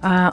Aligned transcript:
Uh, 0.00 0.30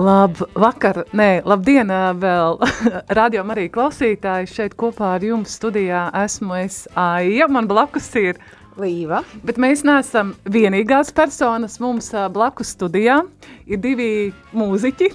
Labvakar, 0.00 1.02
nē, 1.18 1.42
labdien 1.44 1.90
vēl 2.22 2.60
radio 3.18 3.42
arī 3.50 3.66
klausītāji. 3.74 4.46
Šeit 4.46 4.76
kopā 4.78 5.16
ar 5.16 5.24
jums 5.26 5.56
studijā 5.58 6.04
esmu 6.22 6.54
es 6.60 6.84
Aija, 6.94 7.48
man 7.50 7.66
blakus 7.68 8.06
ir 8.16 8.38
Līva. 8.80 9.24
Bet 9.42 9.58
mēs 9.60 9.82
neesam 9.84 10.30
vienīgās 10.46 11.10
personas. 11.12 11.80
Mums 11.82 12.12
blakus 12.32 12.70
studijā 12.76 13.18
ir 13.66 13.82
divi 13.82 14.30
mūziķi, 14.54 15.10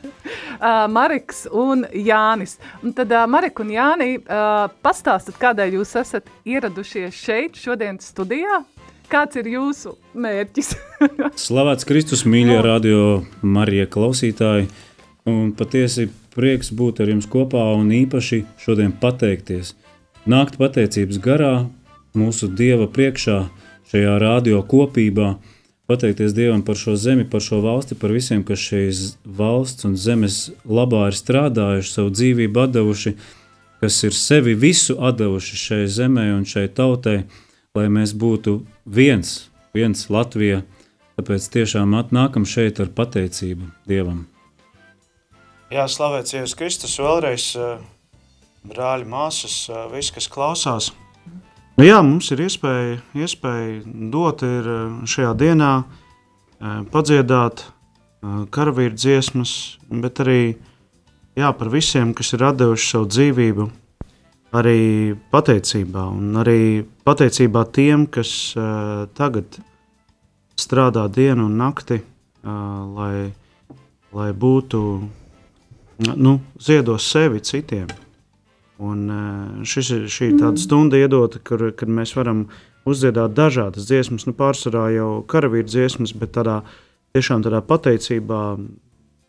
Mariks 0.96 1.46
un 1.54 1.86
Jānis. 1.94 2.58
Un 2.82 2.92
tad 2.98 3.14
Marek 3.30 3.62
un 3.62 3.70
Jāni, 3.70 4.10
pastāstat, 4.82 5.38
kādēļ 5.40 5.78
jūs 5.78 5.94
esat 6.02 6.28
ieradušies 6.42 7.22
šeit 7.22 7.56
šodien 7.56 8.02
studijā? 8.02 8.64
Kāds 9.10 9.40
ir 9.40 9.48
jūsu 9.50 9.96
mērķis? 10.14 10.68
Slavēts 11.44 11.86
Kristus, 11.88 12.20
mīļie 12.30 12.60
radio 12.62 13.00
Marija 13.42 13.88
klausītāji. 13.90 14.68
Un 15.26 15.50
patiesi 15.58 16.06
prieks 16.36 16.70
būt 16.70 17.02
ar 17.02 17.10
jums 17.10 17.26
kopā 17.30 17.64
un 17.74 17.90
īpaši 17.90 18.44
šodien 18.62 18.94
pateikties. 19.02 19.74
Nākt 20.30 20.60
pateicības 20.60 21.18
garā 21.24 21.50
mūsu 22.14 22.52
Dieva 22.54 22.86
priekšā, 22.86 23.40
šajā 23.90 24.14
radio 24.22 24.62
kopībā, 24.62 25.32
pateikties 25.90 26.36
Dievam 26.38 26.62
par 26.62 26.78
šo 26.78 26.94
zemi, 26.94 27.26
par 27.26 27.42
šo 27.42 27.58
valsti, 27.66 27.98
par 27.98 28.14
visiem, 28.14 28.46
kas 28.46 28.62
šīs 28.62 29.04
valsts 29.26 29.90
un 29.90 29.98
zemes 29.98 30.40
labā 30.62 31.08
ir 31.10 31.18
strādājuši, 31.18 31.94
savu 31.98 32.14
dzīvību 32.14 32.70
devuši, 32.78 33.16
kas 33.82 34.02
ir 34.06 34.14
sevi 34.14 34.54
visu 34.54 34.94
devuši 34.94 35.64
šai 35.66 35.84
zemē 35.98 36.30
un 36.38 36.46
šai 36.46 36.68
tautai, 36.70 37.24
lai 37.78 37.86
mēs 37.92 38.14
būtu 38.16 38.60
viens, 38.86 39.50
viens 39.74 40.08
Latvija. 40.10 40.64
Tāpēc 41.18 41.50
tiešām 41.52 41.92
nākam 42.10 42.46
šeit 42.48 42.80
ar 42.80 42.88
pateicību 42.96 43.68
Dievam. 43.86 44.24
Jā, 45.70 45.84
slavēts 45.86 46.34
Jēzus 46.34 46.56
Kristus 46.58 46.96
vēlreiz, 46.98 47.52
brāļi, 48.66 49.06
māsas, 49.06 49.68
visi, 49.92 50.16
kas 50.16 50.26
klausās. 50.32 50.90
Nu 51.80 51.86
jā, 51.86 52.00
mums 52.04 52.26
ir 52.34 52.42
iespēja, 52.44 52.98
iespēja 53.16 53.78
dot 54.12 54.42
ir 54.44 54.66
eh, 54.68 54.80
šajā 55.08 55.30
dienā, 55.40 55.70
eh, 55.80 56.80
padziedāt 56.92 57.62
eh, 57.64 58.42
karavīru 58.52 58.98
dziesmas, 58.98 59.52
bet 59.88 60.20
arī 60.20 60.42
jā, 61.40 61.52
par 61.56 61.70
visiem, 61.72 62.10
kas 62.12 62.34
ir 62.36 62.44
devuši 62.44 62.90
savu 62.90 63.08
dzīvību, 63.14 63.68
arī 64.56 65.14
pateicībā. 65.32 66.04
Un 66.10 66.36
arī 66.40 66.82
pateicībā 67.06 67.64
tiem, 67.74 68.06
kas 68.10 68.32
tagad 69.18 69.60
strādā 70.58 71.06
dienu 71.12 71.46
un 71.46 71.56
nakti, 71.60 72.00
lai, 72.42 73.30
lai 74.12 74.30
būtu, 74.32 74.84
nu, 76.16 76.36
ziedos 76.58 77.08
sevi 77.10 77.42
citiem. 77.44 77.90
Un 78.80 79.00
eh, 79.12 79.64
šis 79.68 79.90
ir 79.92 80.04
šī 80.08 80.30
tāda 80.40 80.60
stunda 80.60 80.96
iedota, 80.96 81.40
kur, 81.44 81.68
kad 81.76 81.90
mēs 81.92 82.14
varam 82.16 82.46
uzdziedāt 82.88 83.34
dažādas 83.36 83.84
dziesmas, 83.90 84.24
nu 84.24 84.32
pārsvarā 84.36 84.86
jau 84.94 85.10
karavīru 85.28 85.68
dziesmas, 85.68 86.14
bet 86.16 86.32
tādā 86.38 86.62
tiešām 87.12 87.44
tādā 87.44 87.60
pateicībā 87.60 88.40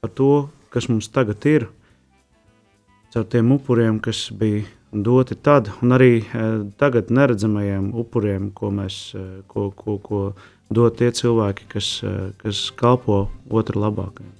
par 0.01 0.13
to, 0.15 0.31
kas 0.71 0.87
mums 0.87 1.11
tagad 1.11 1.43
ir, 1.51 1.67
caur 3.11 3.27
tiem 3.27 3.51
upuriem, 3.51 3.99
kas 3.99 4.29
bija 4.31 4.63
doti 4.91 5.35
tad, 5.35 5.69
un 5.81 5.95
arī 5.95 6.21
eh, 6.21 6.49
tagad 6.77 7.11
neredzamajiem 7.11 7.91
upuriem, 7.95 8.51
ko 8.51 8.71
mēs, 8.75 8.99
eh, 9.15 9.41
ko, 9.47 9.71
ko, 9.75 9.97
ko 10.03 10.21
dod 10.71 10.95
tie 10.99 11.11
cilvēki, 11.11 11.67
kas, 11.71 11.87
kas 12.39 12.69
kalpo 12.79 13.25
otru 13.51 13.81
labākajam. 13.83 14.31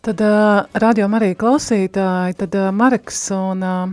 Tad 0.00 0.22
uh, 0.24 0.64
radio 0.80 1.10
arī 1.18 1.34
klausītāji, 1.36 2.36
tad 2.40 2.54
uh, 2.56 2.70
Mareks 2.72 3.18
un 3.36 3.60
uh, 3.60 3.90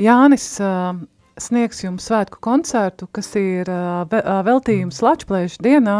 Jānis 0.00 0.46
uh, 0.64 0.94
sniegs 1.36 1.82
jums 1.84 2.06
svētku 2.08 2.40
koncertu, 2.40 3.04
kas 3.12 3.28
ir 3.36 3.68
uh, 3.68 4.06
veltījums 4.46 5.02
Lačplēšu 5.04 5.60
dienā, 5.66 5.98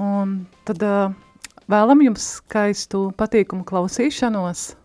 un 0.00 0.32
tad 0.64 0.86
uh, 0.86 1.12
vēlam 1.68 2.06
jums 2.06 2.30
skaistu 2.38 3.10
patīkumu 3.20 3.68
klausīšanos. 3.68 4.77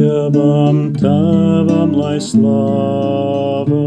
Dievam 0.00 0.94
tēvam, 0.96 1.90
lai 1.92 2.16
slāva, 2.24 3.80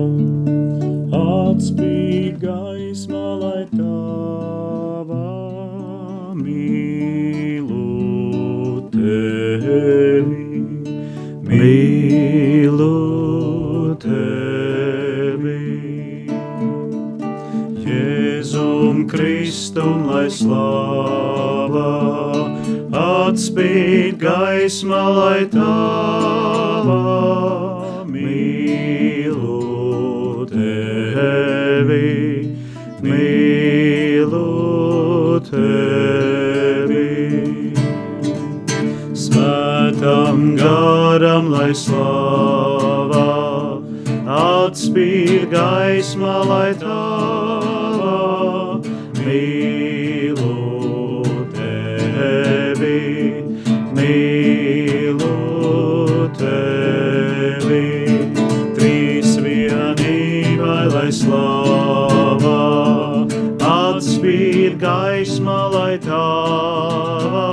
atspīd 1.17 2.35
gaisma, 2.43 3.21
lai 3.41 3.63
tava 3.71 5.23
mīlu 6.37 7.79
tevi, 8.93 10.61
mīlu 11.49 12.91
tevi. 14.05 15.57
Jēzum 17.89 19.07
Kristum, 19.09 20.05
lai 20.13 20.27
slāva, 20.29 21.89
atspīd 22.93 24.19
gaisma, 24.21 25.01
lai 25.09 25.45
tava 25.49 26.97
mīlu 28.05 29.57
tevi, 30.51 32.11
mīlu 33.01 34.43
tevi. 35.49 37.07
Svētam 39.23 40.53
garam, 40.59 41.49
lai 41.53 41.71
slāvā, 41.73 43.29
atspīd 44.37 45.49
gaisma, 45.53 46.37
lai 46.45 46.69
tava 46.77 47.42
gaisma, 64.83 65.57
lai 65.71 65.97
tava 66.03 67.43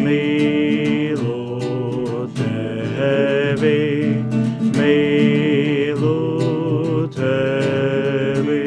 mīlu 0.00 1.34
tevi, 2.38 3.82
mīlu 4.78 6.14
tevi. 7.16 8.62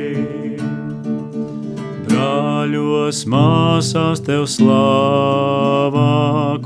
Brāļos, 2.05 3.23
māsās 3.33 4.21
tev 4.27 4.45
slāvā, 4.57 6.11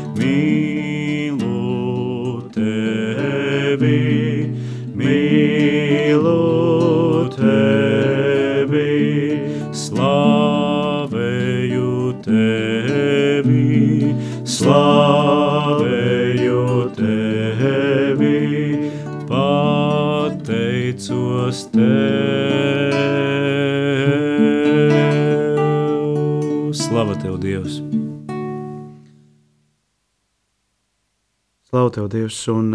tev, 31.93 32.09
Dievs, 32.11 32.39
un 32.51 32.71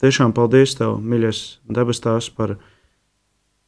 tiešām 0.00 0.34
paldies 0.36 0.76
tev, 0.78 0.98
mīļais 0.98 1.42
debes 1.70 2.02
tās, 2.04 2.30
par 2.32 2.56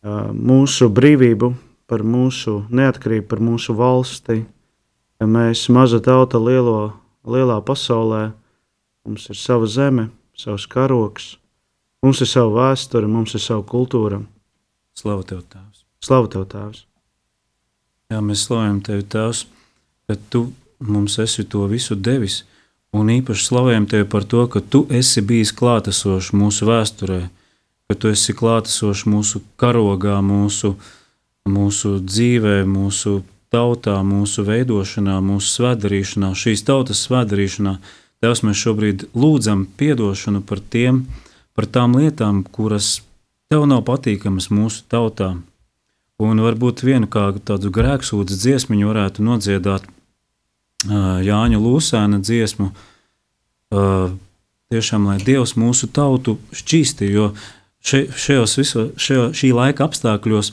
mūsu 0.03 0.89
brīvību, 0.93 1.53
par 1.91 2.05
mūsu 2.07 2.63
neatkarību, 2.73 3.27
par 3.31 3.43
mūsu 3.45 3.77
valsti, 3.79 4.43
ka 5.19 5.29
mēs 5.29 5.69
maza 5.75 6.01
tauta 6.03 6.41
lielo 6.43 6.93
lielā 7.29 7.61
pasaulē 7.63 8.31
mums 9.05 9.29
ir 9.31 9.39
sava 9.39 9.67
zeme, 9.67 10.09
savs 10.39 10.67
karoks, 10.71 11.37
mums 12.03 12.23
ir 12.23 12.31
sava 12.31 12.53
vēsture, 12.57 13.11
mums 13.11 13.35
ir 13.35 13.43
sava 13.43 13.65
kultūra. 13.67 14.23
Slavu 14.99 15.27
Tev, 15.27 15.43
Tēvs! 15.51 15.85
Slavu 16.05 16.31
Tev, 16.33 16.47
Tēvs! 16.53 16.85
Jā, 18.13 18.21
mēs 18.21 18.47
slavējam 18.47 18.81
Tevi, 18.87 19.07
Tēvs, 19.15 19.47
ka 20.07 20.19
Tu 20.31 20.45
mums 20.83 21.19
esi 21.23 21.47
to 21.49 21.65
visu 21.71 21.97
devis, 21.97 22.43
un 22.97 23.11
īpaši 23.13 23.47
slavējam 23.49 23.87
Tevi 23.91 24.09
par 24.09 24.25
to, 24.29 24.47
ka 24.49 24.61
Tu 24.61 24.85
esi 25.01 25.23
bijis 25.25 25.53
klātesošs 25.57 26.33
mūsu 26.37 26.69
vēsturē, 26.69 27.21
ka 27.89 27.99
Tu 27.99 28.13
esi 28.15 28.35
klātesošs 28.37 29.05
mūsu 29.11 29.43
karogā, 29.61 30.21
mūsu, 30.25 30.75
mūsu 31.49 31.99
dzīvē, 32.05 32.63
mūsu 32.69 33.21
tautā, 33.53 33.99
mūsu 34.07 34.47
veidošanā, 34.49 35.21
mūsu 35.25 35.57
svētdarīšanā, 35.59 36.33
šīs 36.33 36.65
tautas 36.69 37.05
svētdarīšanā. 37.09 37.77
Tevs 38.23 38.45
mēs 38.47 38.61
šobrīd 38.63 39.09
lūdzam 39.19 39.67
atdošanu 39.77 40.45
par, 40.47 40.61
tiem, 40.61 41.07
par 41.57 41.67
tām 41.67 41.99
lietām, 41.99 42.45
kuras 42.45 43.01
Tev 43.53 43.67
nav 43.69 43.83
patīkamas 43.85 44.47
mūsu 44.49 44.87
tautām 44.89 45.43
Un 46.23 46.39
varbūt 46.39 46.85
vienu 46.87 47.09
tādu 47.11 47.71
grēksūdzu 47.75 48.37
dziesmu 48.39 48.79
varētu 48.87 49.25
nodziedāt 49.27 49.89
Jāņa 50.89 51.61
Lūsēna 51.63 52.21
dziesmu. 52.23 52.71
Tiešām, 54.73 55.09
lai 55.11 55.19
Dievs 55.21 55.55
mūsu 55.61 55.89
tautu 55.93 56.39
šķīsti, 56.57 57.09
jo 57.13 57.33
še, 57.85 58.07
šajos 58.09 58.57
viso, 58.59 58.85
šajā, 58.97 59.31
šī 59.37 59.53
laika 59.57 59.87
apstākļos 59.89 60.53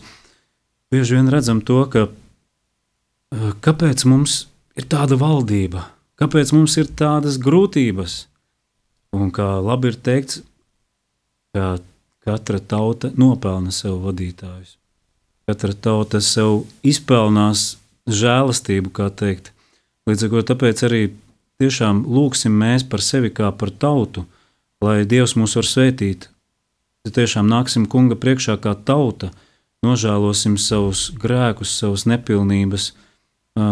bieži 0.92 1.16
vien 1.16 1.30
redzam 1.32 1.62
to, 1.64 1.84
ka 1.92 2.08
kāpēc 3.64 4.04
mums 4.10 4.42
ir 4.80 4.88
tāda 4.92 5.18
valdība, 5.20 5.86
kāpēc 6.20 6.54
mums 6.56 6.76
ir 6.82 6.90
tādas 7.00 7.40
grūtības. 7.42 8.26
Un 9.16 9.32
kā 9.34 9.56
labi 9.64 9.90
ir 9.90 9.98
teikts, 10.06 10.44
ka 11.56 11.80
katra 12.26 12.60
tauta 12.60 13.10
nopelna 13.18 13.74
sev 13.74 14.02
vadītājus. 14.04 14.76
Katra 15.50 15.74
tauta 15.74 16.22
sev 16.22 16.68
izpelnās 16.86 17.80
žēlastību, 18.06 18.92
kā 18.94 19.10
teikt. 19.10 19.50
Līdz 20.08 20.26
ar 20.26 20.32
to 20.32 20.44
tāpēc 20.54 20.84
arī 20.88 21.02
tiešām 21.60 22.06
lūgsim 22.08 22.56
mēs 22.56 22.86
par 22.88 23.04
sevi 23.04 23.32
kā 23.36 23.52
par 23.52 23.72
tautu, 23.72 24.26
lai 24.84 25.04
Dievs 25.10 25.36
mūs 25.36 25.58
var 25.60 25.68
svētīt. 25.68 26.30
Tad 27.04 27.16
tiešām 27.16 27.50
nāksim 27.52 27.88
kunga 27.90 28.16
priekšā 28.20 28.58
kā 28.64 28.76
tauta, 28.88 29.32
nožēlosim 29.84 30.58
savus 30.60 31.10
grēkus, 31.16 31.76
savus 31.82 32.06
nepilnības, 32.10 32.92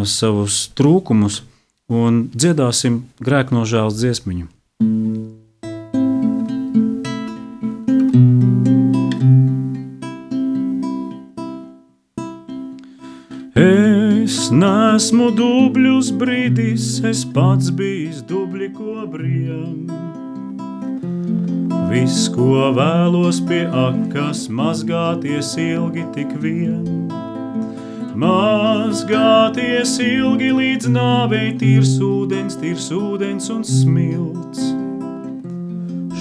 savus 0.07 0.62
trūkumus 0.75 1.41
un 1.88 2.27
dziedāsim 2.35 3.03
grēku 3.23 3.59
nožēlas 3.59 4.00
dziesmiņu. 4.00 4.47
Es 14.47 14.51
nesmu 14.55 15.25
dubļus 15.35 16.13
brīdis, 16.15 16.83
es 17.03 17.25
pats 17.35 17.67
bijis 17.75 18.21
dubļi 18.29 18.69
kobriem. 18.77 19.89
Viss, 21.89 22.29
ko 22.31 22.69
vēlos 22.77 23.41
pie 23.49 23.65
akas, 23.67 24.45
mazgāties 24.47 25.49
ilgi 25.59 26.05
tik 26.15 26.31
vien. 26.39 27.11
Mazgāties 28.15 29.97
ilgi 30.05 30.53
līdz 30.61 30.94
nāvei, 30.95 31.51
tīrs 31.59 31.97
ūdens, 31.99 32.55
tīrs 32.63 32.88
ūdens 32.95 33.51
un 33.51 33.67
smilts. 33.67 34.63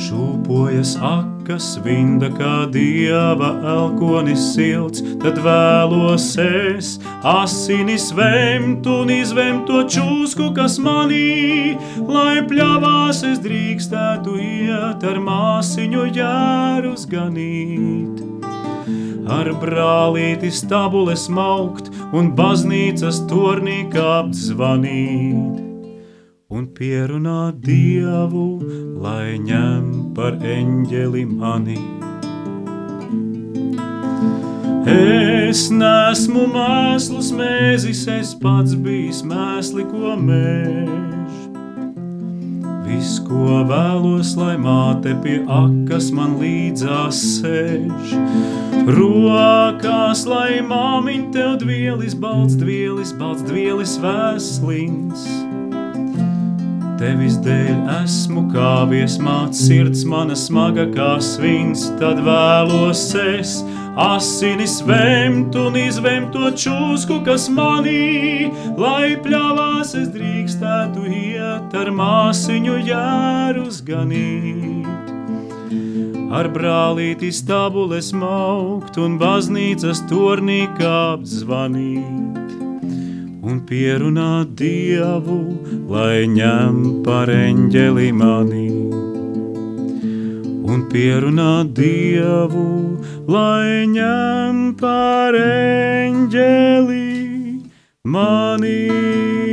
Šūpojas 0.02 0.98
akas 0.98 1.35
vinda, 1.84 2.28
kā 2.30 2.66
dieva 2.70 3.52
elkonis 3.62 4.54
silts, 4.54 5.02
tad 5.22 5.38
vēlos 5.38 6.36
es 6.42 6.98
asinis 7.22 8.10
vemt 8.16 8.86
un 8.86 9.10
izvemt 9.10 9.66
to 9.66 9.84
čūsku, 9.86 10.52
kas 10.56 10.78
manī, 10.82 11.76
lai 12.02 12.42
pļavās 12.46 13.22
es 13.30 13.38
drīkstētu 13.44 14.38
iet 14.42 15.04
ar 15.04 15.20
māsiņu 15.22 16.08
jērus 16.16 17.06
ganīt. 17.06 18.24
Ar 19.26 19.50
brālīti 19.58 20.50
stabules 20.54 21.28
maukt 21.28 21.90
un 22.14 22.34
baznīcas 22.38 23.24
tornī 23.30 23.84
kāpt 23.90 24.34
zvanīt 24.38 25.65
un 26.48 26.66
pierunāt 26.70 27.58
Dievu, 27.58 28.46
lai 29.02 29.34
ņem 29.42 29.86
par 30.14 30.36
eņģeli 30.38 31.24
mani. 31.26 31.80
Es 34.86 35.64
nesmu 35.74 36.44
mēsls 36.52 37.32
mēzis, 37.34 38.04
es 38.12 38.30
pats 38.38 38.76
bijis 38.78 39.24
mēsli, 39.26 39.88
ko 39.90 40.14
mēž. 40.20 41.34
Viss, 42.86 43.18
ko 43.26 43.64
vēlos, 43.66 44.36
lai 44.38 44.54
māte 44.62 45.16
pie 45.24 45.40
akas 45.50 46.12
man 46.14 46.38
līdzās 46.38 47.24
sēž. 47.40 48.14
Rokās, 48.86 50.22
lai 50.30 50.62
māmiņ 50.62 51.26
tev 51.34 51.58
dvielis, 51.66 52.14
balts 52.14 52.54
dvielis, 52.62 53.10
balts 53.18 53.42
dvielis 53.50 53.98
vēslins. 53.98 55.26
Tevis 56.96 57.34
dēļ 57.44 57.90
esmu 57.92 58.46
kāvies 58.54 59.18
māc, 59.20 59.52
sirds 59.52 60.06
mana 60.08 60.32
smaga 60.32 60.86
kā 60.94 61.18
svins, 61.20 61.90
tad 62.00 62.22
vēlos 62.24 63.02
es 63.20 63.58
asinis 64.00 64.78
vemt 64.86 65.58
un 65.60 65.76
izvemt 65.76 66.32
to 66.32 66.48
čūsku, 66.64 67.18
kas 67.28 67.50
manī, 67.52 68.48
lai 68.80 69.12
pļāvās 69.20 69.92
es 70.00 70.08
drīkstētu 70.16 71.04
iet 71.12 71.76
ar 71.76 71.92
māsiņu 72.00 72.80
jērus 72.88 73.84
ganīt. 73.84 74.88
Ar 76.32 76.48
brālīti 76.48 77.28
stabules 77.28 78.14
maukt 78.16 78.96
un 78.96 79.20
baznīcas 79.20 80.00
tornī 80.08 80.62
kāpt 80.80 81.28
zvanīt 81.28 82.65
un 83.46 83.60
pierunāt 83.68 84.54
Dievu, 84.58 85.38
lai 85.90 86.26
ņem 86.26 86.78
par 87.06 87.30
eņģeli 87.30 88.08
mani. 88.20 88.66
Un 90.66 90.84
pierunāt 90.90 91.70
Dievu, 91.78 92.66
lai 93.30 93.86
ņem 93.94 94.62
par 94.82 95.38
eņģeli 95.46 97.04
mani. 98.16 99.45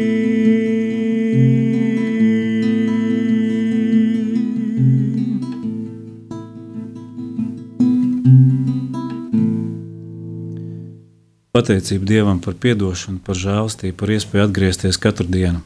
Pateicība 11.54 12.08
Dievam 12.10 12.40
par 12.42 12.56
atdošanu, 12.58 13.20
par 13.22 13.38
žēlstību, 13.38 13.94
par 13.94 14.10
iespēju 14.10 14.44
atgriezties 14.48 14.98
katru 14.98 15.28
dienu. 15.30 15.60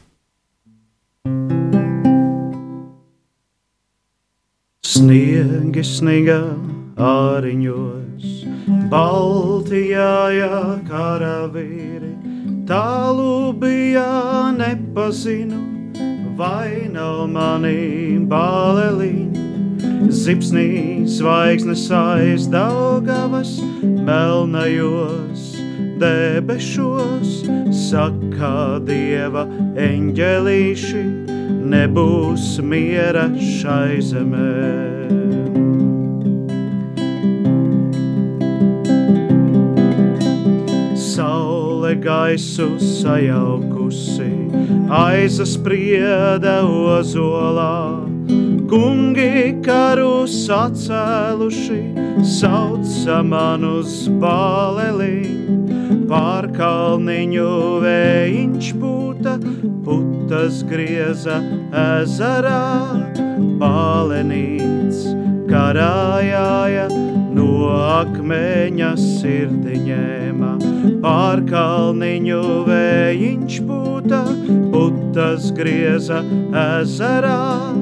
Sniegi 4.84 5.84
snigā 5.88 6.42
āriņos, 7.00 8.26
Baltijā 8.92 10.12
karavīri, 10.90 12.12
tālu 12.68 13.54
bija 13.56 14.52
nepazinu, 14.58 15.62
vai 16.36 16.84
nav 16.92 17.24
mani 17.32 18.20
baleliņi. 18.28 19.46
Zipsnīs 20.12 21.16
zvaigznes 21.16 21.88
aiz 21.96 22.44
Daugavas 22.52 23.56
melnajos 23.80 25.57
debešos, 25.98 27.42
saka 27.74 28.78
dieva 28.86 29.44
eņģelīši, 29.78 31.02
nebūs 31.72 32.58
miera 32.64 33.26
šai 33.36 33.98
zemē. 34.04 34.52
Saule 40.96 41.94
gaisu 42.02 42.70
sajaukusi, 42.82 44.30
aizasprieda 45.02 46.60
ozolā, 46.64 48.06
kungi 48.70 49.56
karus 49.64 50.44
atcēluši, 50.52 51.82
sauca 52.38 53.22
man 53.24 53.64
uz 53.78 54.04
baleliņu 56.08 57.38
pārkalniņu 57.38 57.48
vējiņš 57.82 58.68
pūta, 58.80 59.34
putas 59.84 60.62
grieza 60.64 61.38
ezerā, 61.72 62.96
bālenīts 63.60 65.04
karājāja 65.48 66.88
no 67.34 67.48
akmeņa 68.00 68.92
sirdi 68.96 69.80
ņēma. 69.84 70.52
Pār 71.02 71.42
kalniņu 71.48 72.42
vējiņš 72.68 73.58
pūta, 73.68 74.22
putas 74.72 75.50
grieza 75.52 76.22
ezerā, 76.52 77.74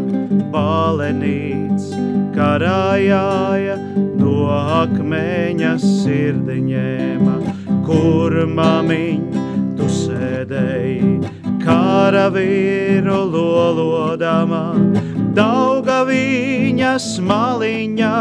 balenīts 0.53 1.93
karājāja, 2.37 3.79
no 4.19 4.51
akmeņa 4.83 5.77
sirdi 5.83 6.61
ņēma. 6.73 7.56
Kur 7.87 8.35
mamiņ 8.51 9.21
tu 9.79 9.87
sēdēji, 9.87 11.21
karavīru 11.63 13.19
lolodama, 13.31 14.65
dauga 15.37 16.01
viņas 16.09 17.07
maliņā, 17.23 18.19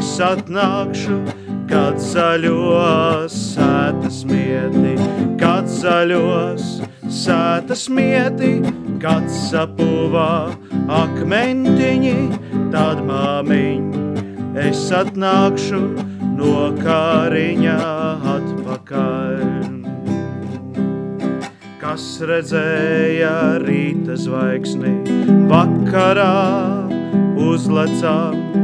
es 0.00 0.16
atnākšu, 0.32 1.41
kad 1.70 1.98
zaļos 2.02 3.34
sētas 3.54 4.22
mieti, 4.28 4.94
kad 5.40 5.68
zaļos 5.70 6.80
sētas 7.12 7.88
mieti, 7.92 8.54
kad 9.02 9.26
sapuvā 9.32 10.52
akmentiņi, 11.02 12.16
tad 12.72 13.02
māmiņ, 13.08 13.90
es 14.62 14.86
atnākšu 14.96 15.82
no 16.38 16.70
kāriņā 16.80 17.78
atpakaļ. 18.36 19.36
Kas 21.82 22.06
redzēja 22.24 23.58
rīta 23.64 24.16
zvaigzni 24.16 24.94
vakarā 25.50 26.32
uzlecām, 27.42 28.61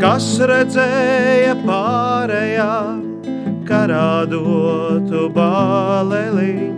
kas 0.00 0.32
redzēja 0.50 1.54
pārējā 1.64 2.72
karādotu 3.68 5.28
bāleliņu 5.34 6.68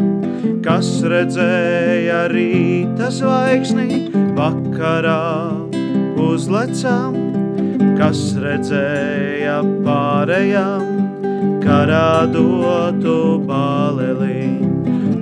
kas 0.65 0.89
redzēja 1.09 2.27
rīta 2.33 3.09
zvaigzni 3.13 4.11
vakarā 4.37 5.21
uzlecam, 6.21 7.17
kas 7.99 8.21
redzēja 8.41 9.61
pārējām 9.85 10.85
karā 11.65 12.27
dotu 12.33 13.17
bāleliņu, 13.49 14.71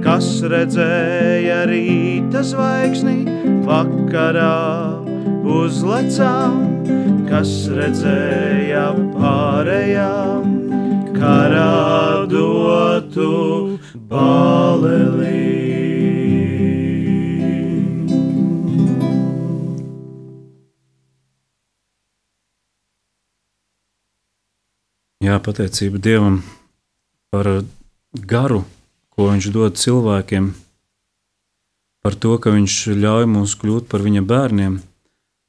kas 0.05 0.29
redzēja 0.53 1.63
rīta 1.71 2.43
zvaigzni 2.47 3.23
vakarā 3.67 4.55
uzlecam, 5.59 6.65
kas 7.29 7.51
redzēja 7.77 8.89
pārējām 9.15 10.55
karā 11.19 12.25
dotu 12.31 13.29
bālelī. 14.09 15.37
Jā, 25.29 25.37
pateicība 25.45 26.01
Dievam 26.01 26.41
par 27.29 27.51
garu, 28.17 28.63
ko 29.13 29.29
Viņš 29.29 29.49
dod 29.53 29.77
cilvēkiem, 29.77 30.55
par 32.01 32.17
to, 32.17 32.39
ka 32.41 32.55
Viņš 32.55 32.77
ļauj 32.97 33.27
mums 33.29 33.59
kļūt 33.61 33.91
par 33.93 34.07
Viņa 34.07 34.25
bērniem. 34.25 34.79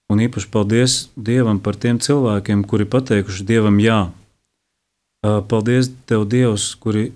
Un 0.10 0.22
īpaši 0.26 0.50
paldies 0.50 1.00
Dievam 1.16 1.60
par 1.62 1.78
tiem 1.78 2.00
cilvēkiem, 2.02 2.64
kuri 2.66 2.88
pateikuši 2.90 3.46
Dievam 3.46 3.78
jā. 3.82 4.00
Paldies 5.22 5.92
Tev, 6.10 6.26
Dievs, 6.32 6.72
kuri 6.82 7.12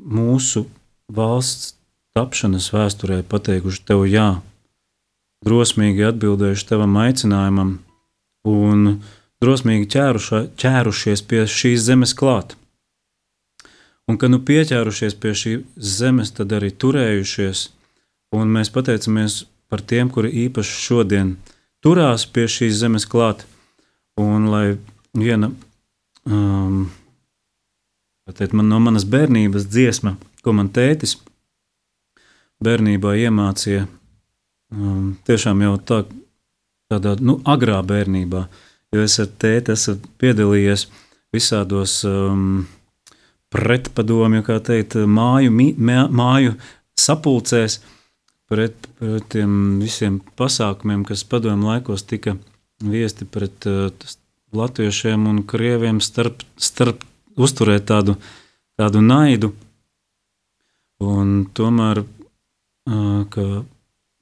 mūsu 0.00 0.64
valsts 1.12 1.74
tapšanas 2.16 2.70
vēsturē 2.72 3.20
pateikuši 3.28 3.84
Tev 3.88 4.06
jā, 4.08 4.28
drosmīgi 5.44 6.06
atbildējuši 6.08 6.68
Tavam 6.70 6.96
aicinājumam 7.02 7.74
un 8.48 8.86
drosmīgi 9.42 9.90
ķēruša, 9.94 10.40
ķērušies 10.58 11.22
pie 11.28 11.44
šīs 11.46 11.84
zemes 11.90 12.14
klāt. 12.16 12.56
Un, 14.08 14.16
kad 14.16 14.32
nu 14.32 14.40
pieķērušies 14.40 15.18
pie 15.20 15.34
šīs 15.36 15.66
zemes, 15.98 16.32
tad 16.32 16.54
arī 16.56 16.72
turējušies, 16.72 17.68
un 18.38 18.48
mēs 18.54 18.72
pateicamies 18.72 19.42
par 19.68 19.84
tiem, 19.84 20.08
kuri 20.08 20.32
īpaši 20.46 20.78
šodien 20.86 21.36
turās 21.84 22.26
pie 22.26 22.46
šīs 22.50 22.80
zemes 22.82 23.06
klāt, 23.08 23.44
un 24.18 24.50
lai 24.52 24.66
viena 25.16 25.52
um, 26.26 26.88
Tēt, 28.36 28.52
man 28.52 28.68
no 28.68 28.76
manas 28.82 29.06
bērnības 29.08 29.64
dziesma, 29.72 30.12
ko 30.44 30.52
man 30.52 30.68
tētis 30.74 31.14
bērnībā 32.64 33.14
iemācīja, 33.24 33.86
um, 34.74 35.14
tiešām 35.24 35.62
jau 35.64 35.76
tā, 35.88 36.02
tādā 36.92 37.14
nu, 37.24 37.38
agrā 37.48 37.78
bērnībā, 37.88 38.42
jo 38.92 39.04
es 39.04 39.16
ar 39.22 39.30
tēti 39.40 39.72
esmu 39.72 39.96
piedalījies 40.20 40.84
visādos 41.32 42.02
um, 42.08 42.66
pretpadomju, 43.54 44.44
kā 44.44 44.58
teikt, 44.64 44.98
māju, 45.08 45.54
mī, 45.54 45.70
māju 45.80 46.58
sapulcēs, 47.00 47.78
pret, 48.48 48.88
pret 48.98 49.28
tiem 49.32 49.78
visiem 49.82 50.20
pasākumiem, 50.38 51.04
kas 51.08 51.24
padomju 51.28 51.70
laikos 51.70 52.06
tika 52.08 52.36
viesti 52.84 53.26
pret 53.28 53.68
uh, 53.68 53.88
latviešiem 54.56 55.26
un 55.28 55.42
krieviem 55.46 56.00
starp, 56.00 56.42
starp 56.56 57.04
uzturēt 57.38 57.88
tādu, 57.88 58.16
tādu 58.78 59.02
naidu. 59.04 59.52
Un 60.98 61.44
tomēr 61.54 62.02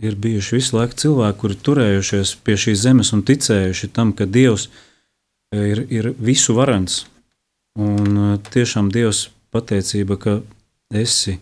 ir 0.02 0.16
bijuši 0.20 0.56
visu 0.58 0.76
laiku 0.76 0.98
cilvēki, 1.00 1.38
kuri 1.40 1.58
turējušies 1.68 2.34
pie 2.44 2.56
šīs 2.60 2.82
zemes 2.82 3.12
un 3.16 3.22
ticējuši 3.24 3.88
tam, 3.96 4.12
ka 4.12 4.26
Dievs 4.28 4.68
ir, 5.54 5.86
ir 5.88 6.10
visu 6.18 6.56
varants. 6.56 7.06
Un 7.78 8.36
tiešām 8.50 8.90
Dievs 8.92 9.28
pateicība, 9.54 10.18
ka 10.20 10.38
esi 10.92 11.38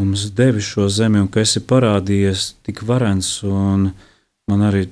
mums 0.00 0.24
devis 0.36 0.64
šo 0.64 0.88
zemi 0.88 1.20
un 1.20 1.28
ka 1.28 1.44
esi 1.44 1.60
parādījies 1.60 2.54
tik 2.66 2.82
varants. 2.88 3.40
Man 3.44 4.64
arī 4.66 4.86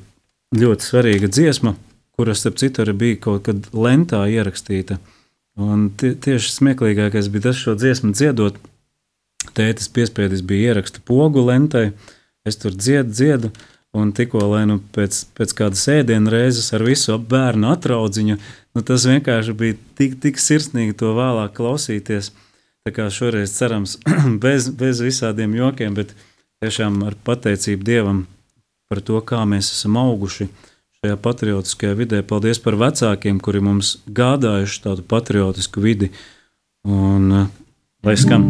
ļoti 0.54 0.84
svarīga 0.84 1.30
dziesma, 1.32 1.74
kuras, 2.16 2.42
starp 2.42 2.58
citu, 2.60 2.84
arī 2.84 2.94
bija 3.02 3.20
kaut 3.28 3.46
kad 3.48 3.70
lentā 3.72 4.20
ierakstīta. 4.28 4.98
Un 5.58 5.88
tie, 5.98 6.12
tieši 6.14 6.52
smieklīgākais 6.54 7.30
bija 7.32 7.48
tas, 7.48 7.58
šo 7.58 7.74
dziesmu 7.78 8.12
dziedot. 8.14 8.60
Tētis 9.56 9.90
piespiedis 9.90 10.44
bija 10.46 10.72
ieraksta 10.74 11.02
pogu 11.08 11.42
lentai, 11.48 11.88
es 12.46 12.60
tur 12.60 12.76
dziedu, 12.76 13.10
dziedu, 13.10 13.50
un 13.96 14.12
tikko 14.14 14.44
lai 14.52 14.64
nu 14.68 14.78
pēc, 14.94 15.24
pēc 15.34 15.54
kādas 15.58 15.86
ēdienu 15.90 16.30
reizes 16.30 16.68
ar 16.76 16.84
visu 16.86 17.16
bērnu 17.18 17.72
atraudziņu, 17.72 18.36
nu 18.76 18.84
tas 18.86 19.06
vienkārši 19.08 19.56
bija 19.58 19.78
tik, 19.98 20.18
tik 20.22 20.38
sirsnīgi 20.42 20.94
to 21.00 21.14
vēlāk 21.16 21.56
klausīties. 21.56 22.30
Tā 22.88 22.95
kā 22.97 23.04
šoreiz 23.12 23.52
cerams 23.52 23.99
bez, 24.45 24.71
bez 24.73 25.02
visādiem 25.04 25.52
jokiem, 25.59 25.92
bet 25.92 26.14
tiešām 26.64 27.02
ar 27.04 27.18
pateicību 27.21 27.85
Dievam 27.85 28.23
par 28.88 29.02
to, 29.04 29.21
kā 29.21 29.42
mēs 29.45 29.68
esam 29.75 29.99
auguši 30.00 30.47
šajā 30.97 31.18
patriotiskajā 31.21 31.99
vidē. 31.99 32.23
Paldies 32.25 32.57
par 32.64 32.78
vecākiem, 32.80 33.42
kuri 33.45 33.61
mums 33.61 33.99
gādājuši 34.09 34.80
tādu 34.87 35.04
patriotisku 35.04 35.85
vidi. 35.85 36.09
Un 36.88 37.28
uh, 37.42 37.52
lai 38.09 38.16
skan! 38.16 38.49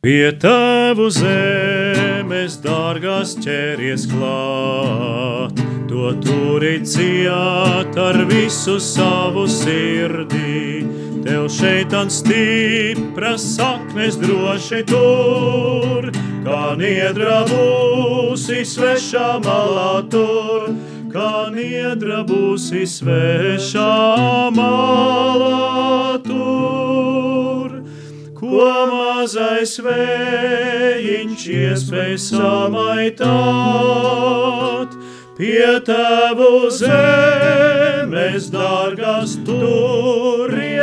Pie 0.00 0.32
tēvu 0.40 1.10
zemes 1.12 2.56
dārgās 2.64 3.36
ķēries 3.44 4.08
klāt, 4.16 5.60
to 5.92 6.16
turi 6.24 6.78
ciet 6.88 8.00
ar 8.08 8.24
visu 8.32 8.80
savu 8.80 9.44
sirdī. 9.44 10.93
Tev 11.24 11.48
šeit 11.48 11.92
un 11.96 12.10
stipras 12.12 13.40
saknes 13.56 14.18
droši 14.20 14.82
tur, 14.84 16.10
kā 16.44 16.76
niedra 16.76 17.48
būsi 17.48 18.60
svešā 18.68 19.40
malā 19.40 20.04
tur, 20.12 20.68
kā 21.14 21.48
niedra 21.54 22.20
būsi 22.28 22.84
svešā 22.84 24.52
malā 24.52 26.20
tur. 26.28 27.80
Ko 28.36 28.68
mazais 28.92 29.80
vējiņš 29.80 31.48
iespēj 31.56 32.20
samaitāt, 32.20 33.24
pie 35.40 35.80
tevu 35.88 36.68
zemes 36.68 38.52
dārgas 38.52 39.40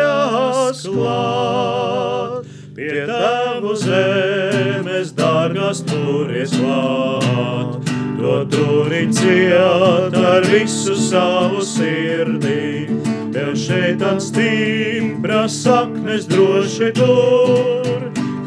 turies 0.02 0.84
klāt. 0.88 2.50
Pie 2.76 3.06
tevu 3.10 3.76
zemes 3.76 5.14
dārgas 5.18 5.84
turies 5.88 6.56
klāt. 6.58 7.92
To 8.22 8.36
turi 8.54 9.08
ciet 9.14 10.18
ar 10.18 10.46
visu 10.52 10.96
savu 10.96 11.62
sirdī. 11.66 12.88
Tev 13.32 13.56
šeit 13.56 14.04
stipra 14.22 15.48
saknes 15.50 16.28
droši 16.28 16.92
tur 16.98 17.92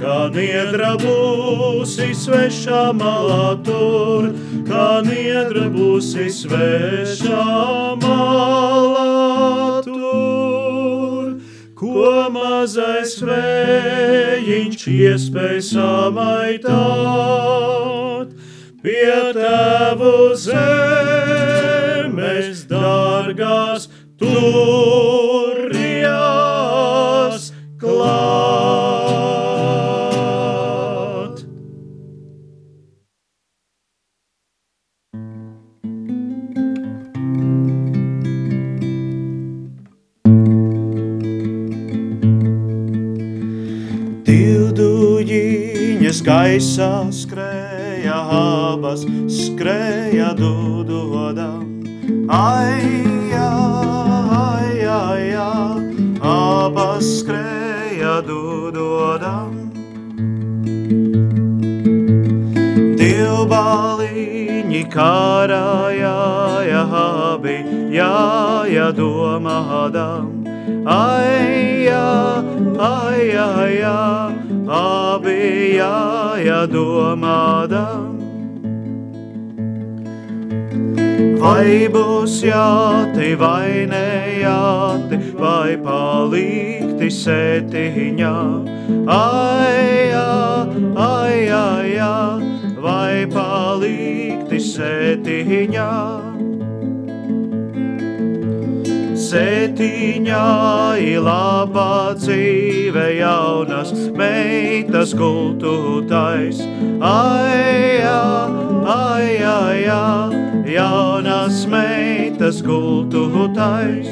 kā 0.04 0.28
niedra 0.34 0.94
būsi 1.00 2.10
svešā 2.18 2.82
malā 2.98 3.54
tur, 3.64 4.28
kā 4.68 4.88
niedra 5.06 5.68
būsi 5.72 6.28
svešā 6.40 7.44
malā 8.04 9.80
tur. 9.86 10.53
Ko 11.84 12.32
mazais 12.32 13.18
vējiņš 13.20 14.84
iespēj 14.88 15.58
samaitāt, 15.68 16.70
pie 18.80 19.18
tevu 19.36 20.14
zemes 20.46 21.44
dārgās 22.72 23.84
turjās 24.16 25.23
gaisā 46.24 47.04
skrēja 47.12 48.16
abas, 48.32 49.04
skrēja 49.28 50.32
dudodam. 50.38 51.68
Ai, 52.32 52.80
ai, 53.36 54.86
ai, 54.88 55.28
ai, 55.36 55.76
abas 56.24 57.10
skrēja 57.20 58.16
dudodam. 58.24 59.52
Divbaliņi 63.00 64.84
karāja, 64.94 66.16
ja 66.70 66.84
abi, 67.04 67.58
jā, 67.92 68.14
ja 68.72 68.88
domādam. 68.96 70.32
Ai, 70.88 71.84
ai, 71.92 72.40
ai, 72.80 73.28
ai, 73.36 73.76
ai 73.84 74.54
abi 74.68 75.76
jādomādam. 76.42 78.14
Vai 81.44 81.86
būs 81.92 82.38
jāti 82.46 83.34
vai 83.36 83.84
nejāti, 83.90 85.18
vai 85.36 85.76
palikti 85.76 87.10
sētiņā, 87.12 88.36
ai, 89.12 90.10
ai, 90.16 91.48
ai, 91.52 91.98
ai, 92.00 92.74
vai 92.80 93.26
palikti 93.28 94.62
sētiņā. 94.72 96.33
Sētiņā 99.34 100.42
ir 101.02 101.24
labā 101.26 102.14
dzīve 102.14 103.06
jaunas 103.16 103.90
meitas 104.14 105.10
gultūtais. 105.18 106.60
Ai, 107.02 107.98
ai, 108.06 109.32
ai, 109.42 109.80
ai, 109.90 110.70
jaunas 110.70 111.64
meitas 111.66 112.62
gultūtais. 112.62 114.06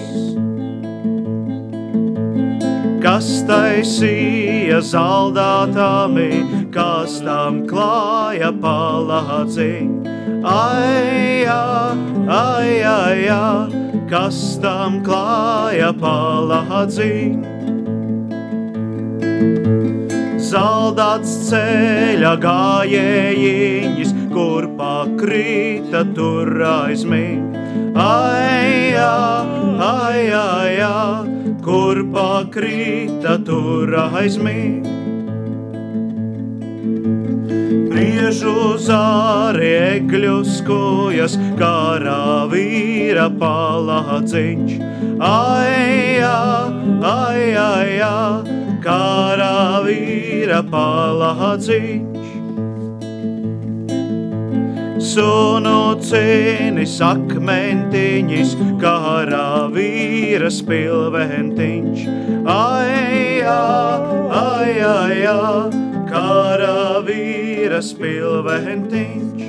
Kas 3.06 3.30
taisīja 3.46 4.82
zaldātāmi, 4.90 6.32
kas 6.74 7.20
tam 7.22 7.62
klāja 7.70 8.50
palādziņu. 8.58 10.21
Ai, 10.44 11.46
ai, 11.46 11.96
ai, 12.26 12.82
ai, 12.82 13.28
ai 13.28 13.82
kas 14.12 14.38
tam 14.60 14.98
klāja 15.06 15.88
palādzi. 15.96 17.32
Zaldāts 20.52 21.32
ceļa 21.48 22.34
gājējiņš, 22.42 24.12
kur 24.34 24.68
pakrīta 24.76 26.04
tur 26.16 26.50
aizmīt. 26.74 27.60
Ai, 27.96 28.92
ai, 29.00 30.26
ai, 30.36 30.76
ai, 30.84 31.54
kur 31.64 32.02
pakrīta 32.12 33.38
tur 33.46 33.96
aizmīt. 34.10 35.01
Briežu 38.02 38.74
zāri 38.82 39.68
egļus 39.78 40.56
kojas, 40.66 41.36
karā 41.54 42.50
vīra 42.50 43.28
palādziņš. 43.38 44.72
Ai, 45.22 46.18
ai, 46.26 47.44
ai, 47.62 47.92
ai, 48.02 48.72
karā 48.82 49.84
vīra 49.86 50.64
palādziņš. 50.72 52.26
Sunu 55.12 55.94
cīnis 56.02 56.96
akmentiņš, 57.06 58.56
karā 58.82 59.70
vīras 59.78 60.58
pilventiņš. 60.66 62.10
Ai, 62.50 63.46
ai, 63.46 64.74
ai, 64.82 65.22
karavīras 67.62 67.92
pilventiņš. 67.94 69.42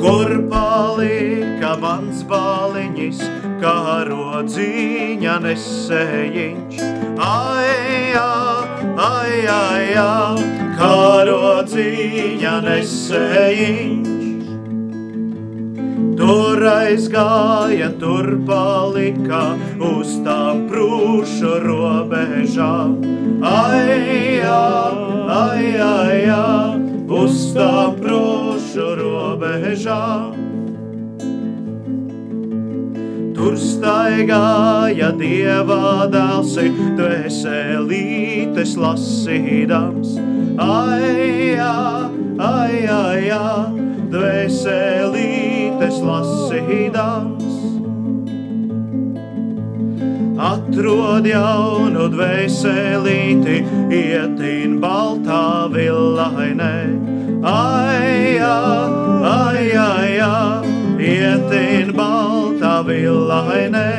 Kur 0.00 0.32
palika 0.50 1.76
mans 1.78 2.24
baliņš, 2.26 3.22
karodzīņa 3.62 5.36
nesējiņš? 5.46 6.82
Ai, 7.22 8.14
ai, 8.18 9.46
ai, 9.46 9.94
ai, 10.02 10.42
karodzīņa 10.78 12.56
nesējiņš. 12.66 14.21
Tur 16.16 16.60
aizgāja, 16.68 17.88
tur 18.00 18.26
palika 18.46 19.42
uz 19.80 20.18
tām 20.26 20.66
prūšu 20.68 21.52
robežām. 21.64 22.98
Ai, 23.42 24.42
ai, 24.44 25.72
ai, 25.86 26.20
ai, 26.28 26.76
uz 27.08 27.38
tām 27.56 27.96
prūšu 28.02 28.88
robežām. 29.00 30.36
Tur 33.32 33.56
staigāja 33.58 35.10
dieva 35.18 36.06
dēlsi, 36.12 36.68
dvēselītes 37.00 38.76
lasīdams. 38.78 40.18
Ai, 40.60 41.56
ai, 41.56 42.36
ai, 42.36 42.76
ai, 42.92 43.22
dvēselītes 45.82 46.02
lasīdams. 46.06 47.54
Atrod 50.42 51.26
jaunu 51.26 52.08
dvēselīti, 52.12 53.62
ietīn 53.90 54.78
baltā 54.80 55.68
villainē. 55.72 56.76
Ai, 57.42 58.38
ai, 58.38 59.70
ai, 59.74 60.18
ai, 60.22 60.72
ietīn 60.98 61.92
baltā 61.94 62.82
villainē. 62.86 63.90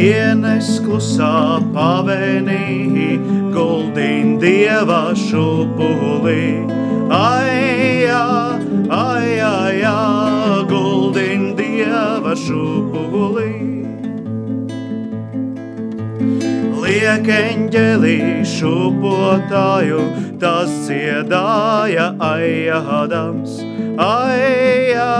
Ienes 0.00 0.80
klusā 0.80 1.60
pavenī, 1.74 3.18
guldīn 3.52 4.38
dieva 4.40 5.10
šupulī. 5.14 6.89
Ai, 7.10 8.06
ai, 8.06 9.40
ai, 9.42 9.82
ai, 9.82 10.62
guldīn 10.70 11.56
dieva 11.58 12.36
šupulī. 12.38 13.50
Liek 16.84 17.26
eņģelī 17.34 18.14
šupotāju, 18.46 20.04
tas 20.38 20.70
dziedāja 20.86 22.12
aijādams, 22.30 23.58
aijā, 24.06 25.10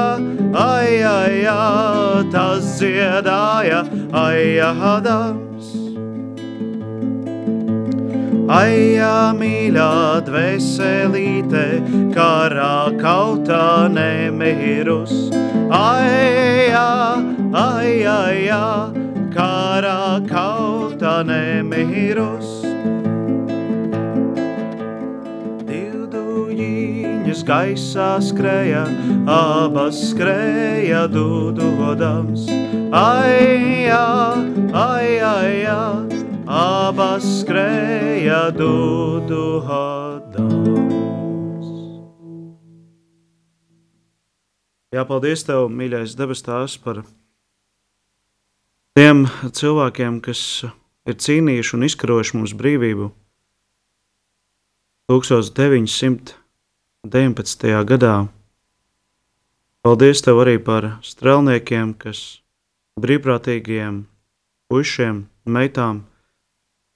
aijā, 0.63 1.61
tas 2.31 2.71
dziedāja 2.79 3.83
aijādams. 4.15 5.90
Aijā 8.51 9.31
mīļā 9.39 10.27
dvēselīte, 10.27 11.61
karā 12.11 12.91
kautā 12.99 13.87
nemirus. 13.95 15.13
Aijā, 15.71 16.89
aijā, 17.55 18.17
aijā, 18.27 18.65
karā 19.37 20.19
kautā 20.27 21.15
nemirus. 21.31 22.51
Divduļiņas 25.71 27.47
gaisā 27.55 28.11
skrēja, 28.33 28.83
abas 29.31 30.03
skrēja 30.11 31.07
dudodams. 31.15 32.51
Aijā, 32.91 34.07
aijā, 34.75 35.35
aijā, 35.39 36.10
abas 36.51 37.23
skrēja 37.41 38.51
dudodams. 38.51 39.79
Jā, 44.91 45.07
paldies 45.07 45.47
Tev, 45.47 45.71
mīļais 45.71 46.17
debes 46.19 46.43
tās, 46.43 46.75
par 46.83 47.07
tiem 48.99 49.31
cilvēkiem, 49.47 50.19
kas 50.27 50.67
ir 51.07 51.15
cīnījuši 51.23 51.77
un 51.79 51.87
izkarojuši 51.87 52.37
mums 52.41 52.59
brīvību 52.59 53.07
1919. 55.07 56.35
gadā. 57.95 58.27
Paldies 59.87 60.19
Tev 60.27 60.43
arī 60.43 60.59
par 60.59 60.99
strēlniekiem, 61.07 61.95
kas 61.95 62.43
brīvprātīgiem 62.99 64.11
puišiem, 64.67 65.31
meitām, 65.47 66.10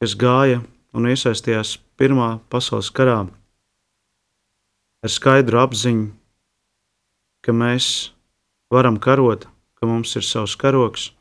kas 0.02 0.16
gāja 0.18 0.62
un 0.94 1.10
iesaistījās 1.10 1.78
Pirmā 1.94 2.40
pasaules 2.50 2.88
karā 2.90 3.20
ar 5.04 5.12
skaidru 5.12 5.60
apziņu, 5.60 6.08
ka 7.44 7.52
mēs 7.54 7.86
varam 8.72 8.96
karot, 8.98 9.44
ka 9.76 9.86
mums 9.86 10.16
ir 10.18 10.24
savs 10.26 10.56
karoks. 10.58 11.12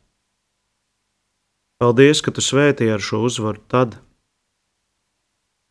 Paldies, 1.78 2.24
ka 2.24 2.32
tu 2.32 2.42
svētīji 2.42 2.94
ar 2.96 3.04
šo 3.04 3.20
uzvaru 3.28 3.60
tad, 3.68 4.00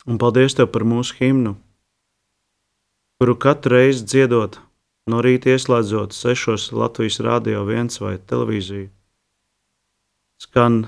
un 0.07 0.21
paldies 0.21 0.59
Tev 0.59 0.69
par 0.75 0.85
mūsu 0.85 1.17
himnu, 1.19 1.57
kuru 3.19 3.39
katru 3.41 3.79
reizi 3.79 4.05
dziedot, 4.05 4.61
no 5.09 5.25
rīta 5.25 5.55
ieslēdzot 5.57 6.13
sešos 6.13 6.69
Latvijas 6.77 7.19
rādio 7.25 7.65
viens 7.65 7.97
vai 8.03 8.19
televīziju, 8.21 8.91
skan 10.45 10.83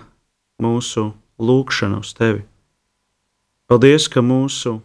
mūsu 0.60 1.08
lūkšana 1.38 2.00
uz 2.02 2.12
Tevi. 2.16 2.44
Paldies, 3.70 4.06
ka 4.12 4.22
mūsu 4.22 4.78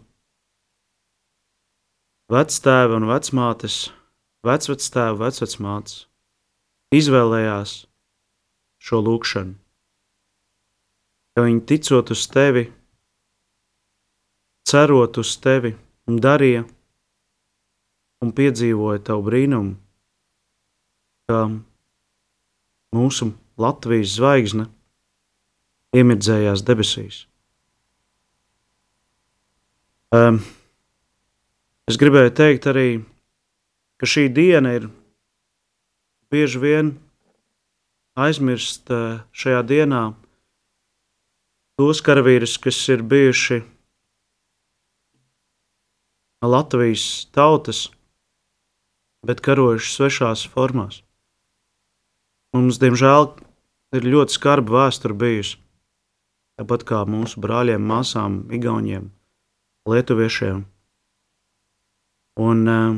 vectēvi 2.32 2.96
un 2.98 3.08
vecmātes, 3.10 3.90
vecvectēvi, 4.48 5.20
vecvecmātes 5.20 6.06
izvēlējās 6.96 7.76
šo 8.80 9.02
lūkšanu, 9.06 9.54
ka 11.36 11.46
viņi 11.46 11.66
ticot 11.70 12.14
uz 12.16 12.26
Tevi, 12.32 12.66
cerot 14.70 15.20
uz 15.22 15.36
Tevi, 15.44 15.76
darīja 16.10 16.64
un 18.24 18.34
piedzīvoja 18.36 19.04
Tavu 19.06 19.28
brīnumu, 19.28 19.76
ka 21.30 21.46
mūsu 22.96 23.34
Latvijas 23.60 24.16
zvaigzne 24.18 24.66
iemirdzējās 25.96 26.64
debesīs. 26.66 27.24
Um, 30.14 30.40
es 31.90 31.98
gribēju 32.02 32.34
teikt 32.38 32.66
arī, 32.70 32.88
ka 34.02 34.10
šī 34.10 34.28
diena 34.34 34.74
ir 34.78 34.88
bieži 36.34 36.62
vien 36.62 36.94
aizmirst 38.20 38.90
šajā 39.32 39.62
dienā 39.70 40.04
tos 41.80 42.02
karavīrus, 42.06 42.58
kas 42.62 42.80
ir 42.92 43.06
bijuši 43.06 43.62
Latvijas 46.40 47.28
tautas, 47.36 47.90
bet 49.28 49.42
karojuši 49.44 49.94
svešās 49.94 50.46
formās. 50.52 51.02
Mums, 52.56 52.80
diemžēl, 52.80 53.34
ir 54.00 54.08
ļoti 54.08 54.36
skarba 54.38 54.78
vēsture 54.78 55.18
bijusi. 55.20 55.58
Tāpat 56.60 56.84
kā 56.84 57.06
mūsu 57.08 57.40
brāļiem, 57.40 57.80
māsām, 57.88 58.42
igauniem, 58.52 59.06
lietuviešiem. 59.88 60.66
Un 62.44 62.64
uh, 62.68 62.98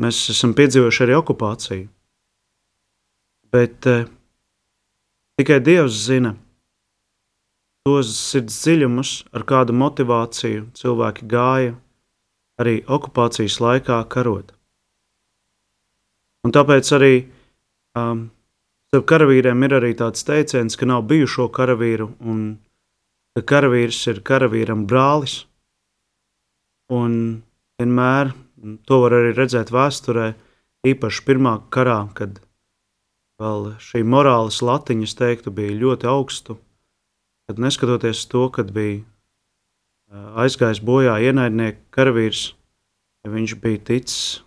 mēs 0.00 0.20
esam 0.32 0.54
piedzīvojuši 0.56 1.02
arī 1.04 1.16
okupāciju. 1.18 1.90
Bet 3.52 3.88
uh, 3.90 4.06
tikai 5.36 5.58
Dievs 5.60 5.98
zina 6.06 6.32
tos 7.84 8.14
sirds 8.16 8.56
dziļumus, 8.62 9.12
ar 9.36 9.44
kādu 9.48 9.76
motivāciju 9.76 10.70
cilvēki 10.80 11.28
gāja 11.28 11.76
arī 12.60 12.80
okupācijas 12.88 13.58
laikā 13.60 14.00
karot. 14.12 14.54
Un 16.48 16.56
tāpēc 16.56 16.94
arī 16.96 17.14
um, 18.00 18.28
starp 18.88 19.06
karavīriem 19.12 19.68
ir 19.68 19.76
arī 19.80 19.92
tāds 20.00 20.24
teiciens, 20.24 20.80
ka 20.80 20.88
nav 20.88 21.04
bijušo 21.12 21.50
karavīru 21.52 22.10
un 22.24 22.42
ka 23.36 23.42
karavīrs 23.54 24.00
ir 24.10 24.22
karavīram 24.26 24.86
brālis. 24.90 25.44
Un 26.90 27.42
vienmēr 27.78 28.32
to 28.86 29.00
var 29.04 29.14
arī 29.20 29.34
redzēt 29.36 29.70
vēsturē, 29.74 30.32
īpaši 30.90 31.22
pirmā 31.26 31.54
karā, 31.72 32.00
kad 32.16 32.40
vēl 33.40 33.74
šī 33.80 34.02
morāles 34.04 34.60
latiņas 34.64 35.16
teiktu 35.16 35.54
bija 35.54 35.78
ļoti 35.84 36.10
augstu, 36.10 36.58
kad 37.48 37.62
neskatoties 37.62 38.26
to, 38.30 38.48
kad 38.52 38.74
bija 38.74 39.00
aizgājis 40.10 40.82
bojā 40.82 41.16
ienaidnieku 41.22 41.86
karavīrs, 41.94 42.50
ja 43.24 43.32
viņš 43.32 43.56
bija 43.62 43.84
ticis 43.92 44.40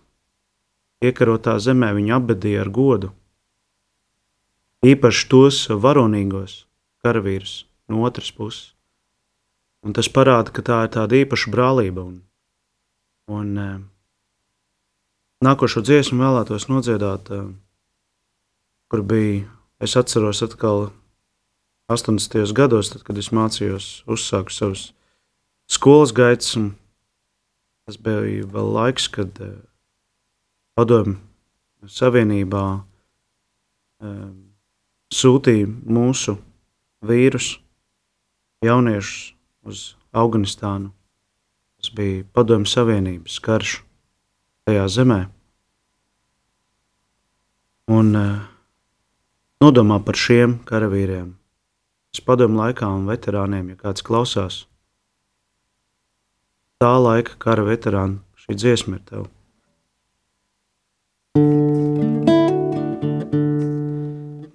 iekarotā 1.04 1.56
zemē, 1.60 1.94
viņu 1.96 2.14
apbedīja 2.18 2.64
ar 2.64 2.70
godu. 2.74 3.10
Īpaši 4.84 5.28
tos 5.32 5.64
varonīgos 5.70 6.64
karavīrus 7.04 7.64
no 7.88 8.04
otras 8.04 8.30
puses. 8.36 8.73
Un 9.84 9.92
tas 9.92 10.08
parāda, 10.08 10.52
ka 10.54 10.64
tā 10.64 10.84
ir 10.86 10.94
tāda 10.94 11.18
īpaša 11.20 11.50
brālība. 11.52 12.06
Un, 12.08 12.22
Un 13.24 13.56
uh, 13.56 13.76
nākošo 15.40 15.80
dziesmu 15.80 16.20
vēlētos 16.20 16.66
nodziedāt, 16.68 17.30
uh, 17.32 17.46
kur 18.92 19.00
bija, 19.00 19.46
es 19.80 19.96
atceros 19.96 20.42
atkal 20.44 20.90
80. 21.88 22.52
gados, 22.52 22.92
tad, 22.92 23.04
kad 23.06 23.16
es 23.16 23.30
mācījos, 23.32 24.04
uzsāku 24.04 24.52
savus 24.52 24.90
skolas 25.72 26.12
gaitas, 26.12 26.52
tas 27.88 27.96
bija 27.96 28.44
vēl 28.52 28.72
laiks, 28.76 29.08
kad 29.08 29.40
uh, 29.40 29.56
padomju 30.76 31.16
savienībā 31.88 32.64
uh, 32.76 34.32
sūtīja 35.16 35.72
mūsu 35.88 36.36
vīrus, 37.04 37.54
jauniešus 38.64 39.33
uz 39.64 39.94
Afganistānu 40.12 40.92
Tas 41.84 41.92
bija 41.92 42.22
Padomju 42.32 42.64
Savienības 42.64 43.34
karš 43.44 43.72
tajā 44.64 44.86
zemē. 44.88 45.18
Un 47.92 48.06
uh, 48.16 48.38
nodomā 49.60 49.98
par 50.00 50.16
šiem 50.16 50.54
karavīriem, 50.64 51.34
padomu 52.24 52.62
laikā 52.62 52.88
un 52.88 53.04
veterāniem, 53.10 53.74
ja 53.74 53.76
kāds 53.82 54.00
klausās. 54.06 54.62
Tā 56.80 56.94
laika 57.04 57.36
kara 57.44 57.66
veterāni, 57.68 58.16
šī 58.46 58.56
dziesma 58.62 58.96
ir 58.96 59.04
tev. 59.10 59.28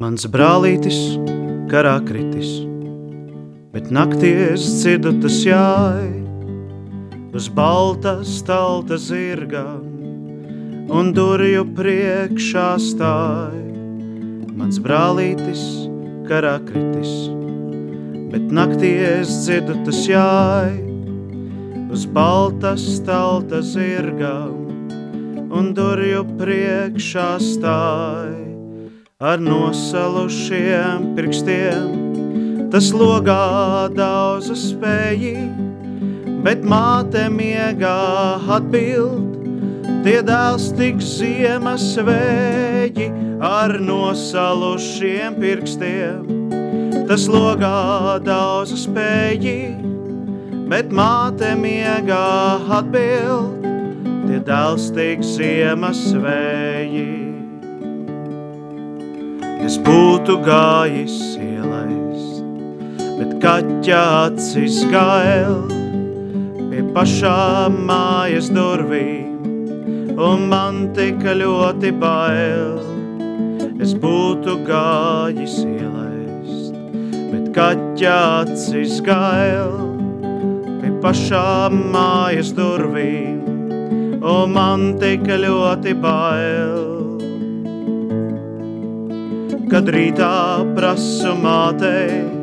Mans 0.02 0.26
brālītis 0.34 0.98
karā 1.70 2.00
kritis, 2.10 2.64
bet 3.80 3.94
nakties 3.96 4.60
dzirdu 4.60 5.14
tas 5.24 5.38
jāj 5.48 6.08
uz 7.32 7.46
baltas 7.56 8.42
talta 8.44 8.98
zirga 9.00 9.64
un 10.92 11.14
durvju 11.16 11.62
priekšā 11.78 12.66
stāj. 12.84 13.62
Mans 14.60 14.82
brālītis 14.84 15.64
karā 16.28 16.58
kritis, 16.66 17.14
bet 18.34 18.52
naktī 18.52 18.92
es 19.06 19.32
dzirdu 19.46 19.78
tas 19.88 20.02
jāj. 20.12 20.76
uz 21.96 22.04
baltas 22.06 22.84
talta 23.08 23.62
zirgam 23.64 24.60
un 25.56 25.72
durju 25.74 26.26
priekšā 26.42 27.30
stāj 27.40 28.36
ar 29.32 29.40
nosalušiem 29.40 31.16
pirkstiem. 31.16 31.99
Tas 32.70 32.92
logā 32.94 33.90
daudz 33.98 34.52
spēji, 34.54 35.40
bet 36.46 36.62
māte 36.62 37.24
miegā 37.34 37.96
atbild, 38.46 39.40
tie 40.06 40.20
dēls 40.26 40.68
tik 40.78 41.02
ziemas 41.02 41.88
vēji 41.98 43.10
ar 43.42 43.74
nosalušiem 43.82 45.40
pirkstiem. 45.42 46.30
Tas 47.10 47.26
logā 47.32 48.20
daudz 48.22 48.76
spēji, 48.84 49.74
bet 50.70 50.94
māte 50.94 51.56
miegā 51.58 52.28
atbild, 52.78 53.66
tie 54.28 54.44
dēls 54.46 54.92
tik 54.94 55.26
ziemas 55.26 56.06
vēji. 56.14 57.10
Es 59.66 59.76
būtu 59.82 60.38
gājis 60.46 61.18
ielaist, 61.36 62.09
bet 63.20 63.34
kaķa 63.44 64.02
acis 64.30 64.78
gail 64.88 65.58
pie 66.70 66.84
pašām 66.96 67.76
mājas 67.90 68.48
durvīm, 68.56 69.42
un 70.16 70.46
man 70.52 70.86
tika 70.96 71.34
ļoti 71.36 71.92
bail. 72.00 72.80
Es 73.84 73.92
būtu 74.00 74.56
gājis 74.68 75.58
ielaist, 75.68 76.72
bet 77.34 77.52
kaķa 77.60 78.16
acis 78.46 79.02
gail 79.04 79.76
pie 80.80 80.96
pašām 81.04 81.76
mājas 81.92 82.56
durvīm, 82.56 83.44
un 84.24 84.56
man 84.56 84.90
tika 85.04 85.42
ļoti 85.44 86.00
bail. 86.08 86.88
Kad 89.70 89.92
rītā 89.94 90.36
prasu 90.74 91.36
mātei, 91.44 92.39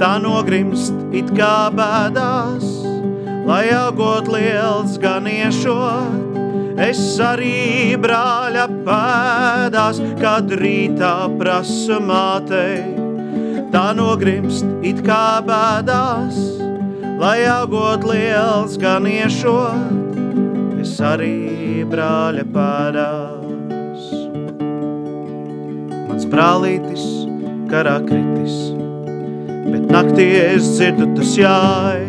tā 0.00 0.14
nogrimst 0.16 0.96
it 1.12 1.28
kā 1.36 1.68
bēdās, 1.76 2.64
lai 3.44 3.66
augot 3.76 4.30
liels 4.32 4.94
gan 5.02 5.28
iešot, 5.28 6.38
es 6.80 7.02
arī 7.20 7.98
brāļa 8.00 8.64
pēdās, 8.86 10.00
kad 10.22 10.48
rītā 10.62 11.12
prasu 11.36 12.00
mātei, 12.00 12.80
tā 13.74 13.90
nogrimst 13.98 14.64
it 14.80 15.04
kā 15.04 15.42
bēdās, 15.44 16.40
lai 17.20 17.44
augot 17.52 18.08
liels 18.08 18.80
gan 18.80 19.04
iešot, 19.04 20.16
es 20.80 20.96
arī 21.04 21.84
brāļa 21.92 22.48
pēdās. 22.56 24.10
Mans 26.08 26.24
brālītis 26.32 27.04
karā 27.68 28.00
kritis, 28.08 28.79
bet 29.66 29.90
naktī 29.92 30.26
es 30.40 30.66
dzirdu 30.76 31.10
tas 31.16 31.34
jāj, 31.38 32.04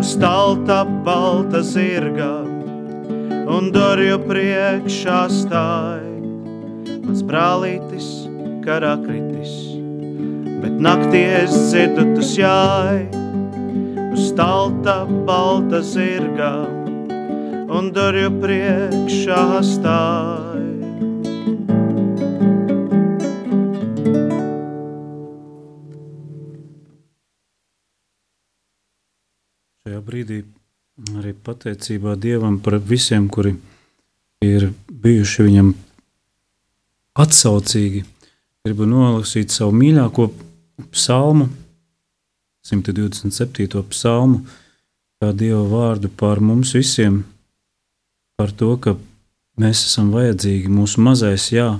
uz 0.00 0.14
talta 0.20 0.82
balta 1.06 1.60
zirga, 1.66 2.32
un 3.50 3.70
dorju 3.74 4.18
priekšā 4.24 5.20
stāj. 5.34 6.06
Mans 7.04 7.24
brālītis 7.26 8.10
karā 8.64 8.94
kritis, 9.02 9.54
bet 10.62 10.76
naktī 10.88 11.24
es 11.42 11.56
dzirdu 11.70 12.06
tas 12.16 12.36
jāj, 12.38 13.00
uz 14.10 14.30
talta 14.38 15.02
balta 15.28 15.82
zirga, 15.84 16.54
un 17.70 17.92
durju 17.94 18.32
priekšā 18.42 19.42
stāj. 19.74 20.49
Šajā 30.00 30.06
brīdī 30.06 30.44
arī 31.20 31.34
pateicībā 31.34 32.14
Dievam 32.16 32.58
par 32.64 32.78
visiem, 32.80 33.28
kuri 33.28 33.52
ir 34.40 34.72
bijuši 34.88 35.44
viņam 35.44 35.74
atsaucīgi. 37.20 38.04
Gribu 38.64 38.86
nolasīt 38.88 39.52
savu 39.52 39.74
mīļāko 39.76 40.30
psalmu, 40.94 41.50
127. 42.64 43.82
psalmu, 43.92 44.40
kā 45.20 45.34
Dieva 45.36 45.66
vārdu 45.68 46.08
par 46.08 46.40
mums 46.40 46.72
visiem, 46.72 47.24
par 48.40 48.52
to, 48.52 48.76
ka 48.80 48.96
mēs 49.60 49.84
esam 49.84 50.14
vajadzīgi. 50.16 50.72
Mūsu 50.72 51.04
mazais 51.04 51.50
jā 51.52 51.78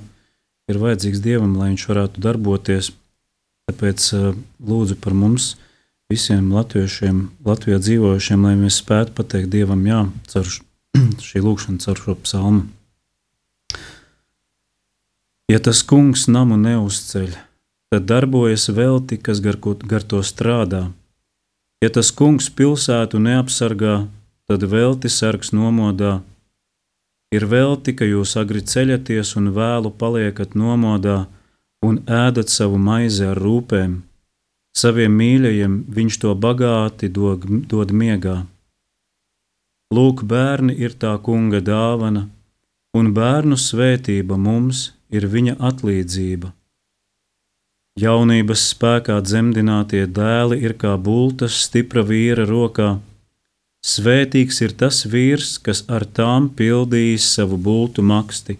ir 0.68 0.76
vajadzīgs 0.76 1.24
Dievam, 1.24 1.56
lai 1.56 1.72
viņš 1.72 1.88
varētu 1.88 2.20
darboties. 2.20 2.92
Tāpēc 3.70 4.12
uh, 4.12 4.36
lūdzu 4.60 5.00
par 5.00 5.16
mums 5.16 5.54
visiem 6.10 6.50
latviešiem, 6.52 7.22
Latvijā 7.46 7.78
dzīvojušiem, 7.78 8.42
lai 8.48 8.56
mēs 8.58 8.80
spētu 8.82 9.14
pateikt 9.14 9.52
Dievam 9.52 9.84
jā 9.86 10.02
caur 10.32 10.48
šī 11.28 11.42
lūkšana, 11.44 11.82
caur 11.84 12.00
šo 12.02 12.16
psalmu. 12.24 12.66
Ja 15.50 15.58
tas 15.62 15.82
kungs 15.86 16.28
namu 16.30 16.58
neuzceļ, 16.58 17.30
tad 17.90 18.06
darbojas 18.10 18.68
velti, 18.74 19.18
kas 19.18 19.40
gar, 19.42 19.58
gar 19.62 20.02
to 20.06 20.22
strādā. 20.26 20.88
Ja 21.82 21.90
tas 21.94 22.10
kungs 22.14 22.50
pilsētu 22.54 23.18
neapsargā, 23.22 24.04
tad 24.50 24.66
velti 24.66 25.10
sargs 25.10 25.54
nomodā. 25.54 26.20
Ir 27.34 27.46
velti, 27.46 27.94
ka 27.94 28.06
jūs 28.06 28.34
agri 28.38 28.62
ceļaties 28.66 29.36
un 29.38 29.52
vēlu 29.54 29.94
paliekat 29.94 30.54
nomodā 30.58 31.24
un 31.86 32.02
ēdat 32.06 32.50
savu 32.50 32.78
maizi 32.78 33.26
ar 33.30 33.38
rūpēm. 33.38 34.00
Saviem 34.76 35.16
mīļajiem 35.18 35.76
viņš 35.90 36.18
to 36.22 36.34
bagāti 36.38 37.10
dod, 37.10 37.44
dod 37.70 37.90
miegā. 37.90 38.44
Lūk, 39.90 40.22
bērni 40.22 40.76
ir 40.78 40.94
tā 40.94 41.16
kunga 41.18 41.58
dāvana, 41.58 42.28
un 42.94 43.10
bērnu 43.14 43.58
svētība 43.58 44.38
mums 44.38 44.92
ir 45.10 45.26
viņa 45.26 45.56
atlīdzība. 45.58 46.52
Jaunības 47.98 48.68
spēkā 48.70 49.16
dzemdinātie 49.26 50.04
dēli 50.06 50.60
ir 50.62 50.76
kā 50.78 50.94
bultas 50.96 51.56
stipra 51.66 52.04
vīra 52.06 52.46
rokā. 52.46 53.00
Svētīgs 53.84 54.60
ir 54.62 54.76
tas 54.78 55.02
vīrs, 55.10 55.56
kas 55.58 55.82
ar 55.88 56.06
tām 56.06 56.46
pildīs 56.54 57.26
savu 57.34 57.58
bultu 57.58 58.04
maksti. 58.06 58.56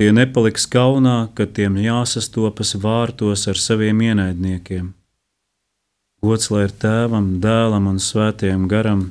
Tie 0.00 0.08
nepaliks 0.16 0.64
kaunā, 0.72 1.28
kad 1.36 1.52
tiem 1.58 1.76
jāsastopas 1.84 2.72
vārtos 2.80 3.44
ar 3.52 3.60
saviem 3.60 4.00
ienaidniekiem. 4.08 4.94
Gods 6.20 6.50
lai 6.52 6.66
ir 6.68 6.72
tēvam, 6.76 7.38
dēlam 7.40 7.88
un 7.88 8.00
svētajam 8.02 8.66
garam, 8.68 9.06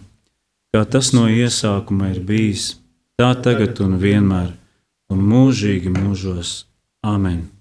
kā 0.73 0.83
tas 0.85 1.09
no 1.17 1.25
iesākuma 1.25 2.11
ir 2.13 2.21
bijis, 2.25 2.75
tā 3.17 3.31
tagad 3.45 3.81
un 3.85 3.97
vienmēr, 4.01 4.51
un 5.09 5.23
mūžīgi 5.31 5.89
mūžos. 5.95 6.59
Āmen! 7.05 7.58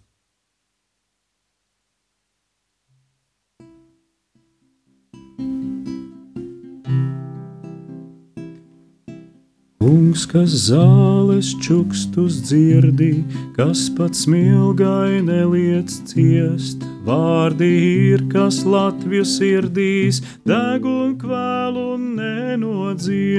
Kungs, 9.78 10.26
kas 10.26 10.50
zāles 10.66 11.52
čukstus 11.62 12.40
dzirdī, 12.42 13.22
kas 13.54 13.86
pats 13.94 14.24
smilgai 14.26 15.22
neliec 15.22 15.86
ciest, 16.10 16.82
vārdi 17.06 17.68
ir, 18.10 18.24
kas 18.32 18.66
Latviju 18.66 19.22
sirdīs, 19.22 20.18
deg 20.42 20.82
un 20.82 21.14
kvēlu 21.22 21.94
nenodziest. 22.18 23.38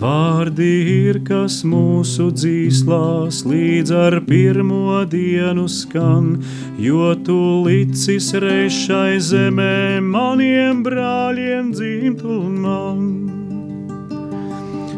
Vārdi 0.00 0.72
ir, 0.96 1.20
kas 1.28 1.60
mūsu 1.68 2.32
dzīslās 2.32 3.44
līdz 3.44 3.90
ar 4.00 4.20
pirmo 4.24 5.04
dienu 5.12 5.68
skan, 5.68 6.40
jo 6.80 7.14
tu 7.20 7.62
licis 7.68 8.32
rešai 8.32 9.20
zemē 9.20 10.00
maniem 10.00 10.80
brāļiem 10.88 11.72
dzimt 11.76 12.24
un 12.24 12.62
man. 12.64 13.45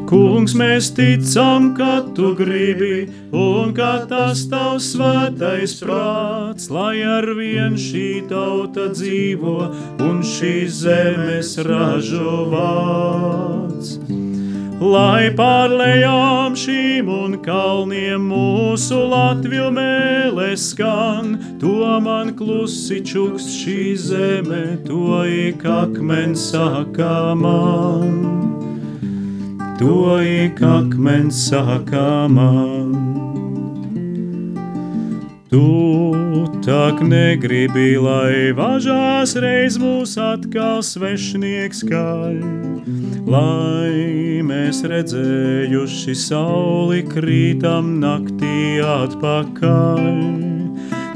Kungs, 0.08 0.54
mēs 0.56 0.86
ticam, 0.96 1.74
ka 1.76 1.98
tu 2.16 2.30
gribi, 2.32 3.10
un 3.36 3.74
ka 3.76 4.06
tas 4.08 4.46
tavs 4.48 4.94
svētais 4.94 5.74
prāts, 5.82 6.70
lai 6.72 7.02
ar 7.04 7.28
vien 7.36 7.76
šī 7.76 8.24
tauta 8.30 8.86
dzīvo 8.94 9.58
un 10.06 10.22
šīs 10.24 10.80
zemes 10.86 11.58
ražo 11.68 12.48
vārds. 12.54 13.98
lai 14.80 15.28
pārlējām 15.36 16.56
šīm 16.56 17.08
un 17.12 17.36
kalniem 17.44 18.28
mūsu 18.32 19.02
Latviju 19.12 19.68
mēlēs 19.76 20.70
skan, 20.72 21.34
to 21.60 21.98
man 22.00 22.32
klusi 22.38 23.02
čuks 23.04 23.50
šī 23.60 23.82
zeme, 24.08 24.62
to 24.86 25.24
ik 25.28 25.66
akmens 25.68 26.48
sākā 26.54 27.34
man. 27.36 28.57
To 29.78 30.18
ik 30.18 30.62
akmens 30.62 31.38
sākā 31.50 32.26
man. 32.30 32.94
Tu 35.48 35.64
tak 36.66 37.00
negribi, 37.00 37.94
lai 37.96 38.52
važās 38.58 39.36
reiz 39.40 39.78
mūs 39.80 40.18
atkal 40.20 40.82
svešnieks 40.84 41.86
kaļ 41.88 42.42
lai 43.28 44.40
mēs 44.46 44.82
redzējuši 44.88 46.14
sauli 46.16 47.02
krītam 47.08 47.98
naktī 48.02 48.80
atpakaļ. 48.84 50.57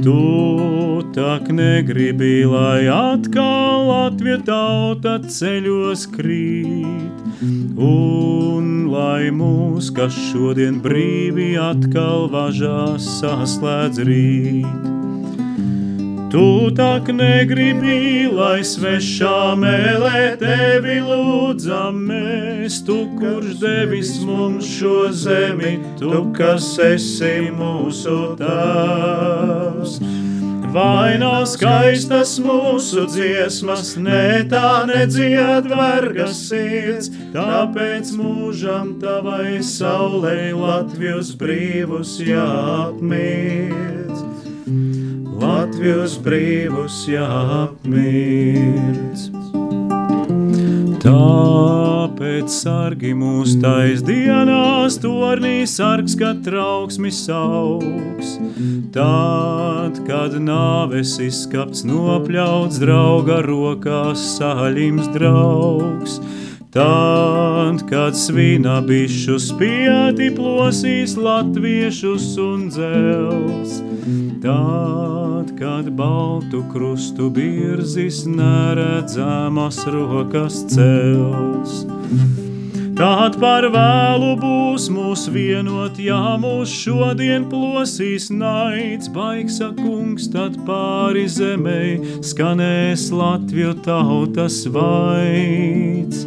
Tu 0.02 1.02
tak 1.14 1.46
negribi, 1.54 2.42
lai 2.42 2.88
atkal 2.90 3.86
Latvija 3.86 4.40
tauta 4.42 5.12
ceļos 5.22 6.08
krīt, 6.10 7.20
un 7.78 8.72
lai 8.90 9.30
mūs, 9.30 9.92
kas 9.94 10.16
šodien 10.32 10.80
brīvi 10.82 11.52
atkal 11.54 12.26
važās, 12.34 13.06
saslēdz 13.20 14.02
rīt. 14.08 15.01
Tu 16.32 16.72
tak 16.72 17.10
negribi, 17.12 18.24
lai 18.32 18.62
svešā 18.64 19.52
mēlē 19.60 20.20
tevi 20.40 20.94
lūdzam 21.04 21.98
mēs, 22.08 22.78
tu, 22.86 23.02
kurš 23.18 23.58
devis 23.60 24.14
mums 24.24 24.64
šo 24.78 25.10
zemi, 25.12 25.74
tu, 26.00 26.22
kas 26.32 26.70
esi 26.80 27.50
mūsu 27.52 28.16
tēvs. 28.40 29.98
Vai 30.72 31.20
nav 31.20 31.44
skaistas 31.52 32.38
mūsu 32.40 33.04
dziesmas, 33.12 33.98
ne 34.00 34.40
tā 34.48 34.88
nedzied 34.88 35.68
vergas 35.68 36.46
sirds, 36.48 37.12
tāpēc 37.36 38.16
mūžam 38.16 38.96
tavai 39.04 39.60
saulē 39.60 40.56
Latvijas 40.56 41.36
brīvus 41.36 42.22
jāapmiedz. 42.24 44.31
Latvijas 45.72 46.18
brīvus 46.20 46.96
jāapmirst. 47.08 49.32
Tāpēc 51.00 52.52
sargi 52.52 53.14
mūs 53.16 53.54
tais 53.62 54.02
dienās, 54.04 54.98
tornī 55.00 55.64
sargs, 55.64 56.12
kad 56.20 56.42
trauksmi 56.44 57.08
sauks. 57.16 58.34
Tad, 58.92 59.96
kad 60.04 60.36
nāves 60.44 61.16
izskapts 61.24 61.86
nopļauts, 61.88 62.76
drauga 62.84 63.40
rokās 63.48 64.20
saļims 64.36 65.08
draugs. 65.16 66.20
Tad, 66.72 67.90
kad 67.90 68.16
svina 68.16 68.80
bišu 68.80 69.34
spieti 69.38 70.30
plosīs 70.36 71.18
latviešus 71.20 72.24
un 72.40 72.62
dzels, 72.72 73.74
tad, 74.40 75.52
kad 75.58 75.90
baltu 75.92 76.62
krustu 76.72 77.28
birzis 77.30 78.22
neredzamas 78.24 79.82
rokas 79.84 80.62
cels. 80.72 81.84
Tad 82.92 83.38
par 83.40 83.64
vēlu 83.72 84.34
būs 84.36 84.90
mūs 84.92 85.24
vienot, 85.32 85.96
ja 86.02 86.34
mūs 86.40 86.72
šodien 86.76 87.46
plosīs 87.48 88.26
naids, 88.28 89.08
baigsa 89.12 89.70
kungs, 89.78 90.26
tad 90.32 90.58
pāri 90.66 91.24
zemē 91.30 92.20
skanēs 92.20 93.06
Latviju 93.16 93.72
tautas 93.86 94.62
vaids. 94.74 96.26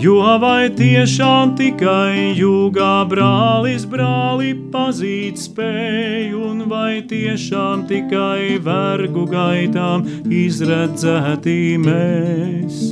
Jo 0.00 0.18
vai 0.40 0.70
tiešām 0.74 1.52
tikai 1.56 2.32
jūgā 2.36 3.04
brālis 3.08 3.84
brāli 3.88 4.54
pazīt 4.72 5.38
spēju, 5.40 6.40
un 6.50 6.64
vai 6.72 7.04
tiešām 7.08 7.84
tikai 7.88 8.56
vergu 8.64 9.28
gaitām 9.30 10.08
izredzētī 10.44 11.60
mēs? 11.84 12.88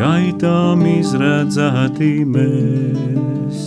Gaitām 0.00 0.80
izredzētī 0.88 2.22
mēs. 2.24 3.58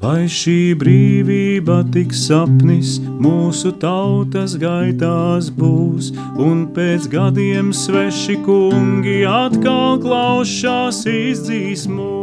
Vai 0.00 0.24
šī 0.32 0.72
brīvība 0.80 1.82
tik 1.92 2.16
sapnis 2.16 2.94
mūsu 3.20 3.74
tautas 3.82 4.56
gaitās 4.62 5.52
būs, 5.60 6.14
un 6.40 6.64
pēc 6.72 7.10
gadiem 7.18 7.74
sveši 7.76 8.40
kungi 8.48 9.18
atkal 9.28 10.00
klaušās 10.00 11.04
izdzīs 11.12 11.84
mūs? 11.90 12.15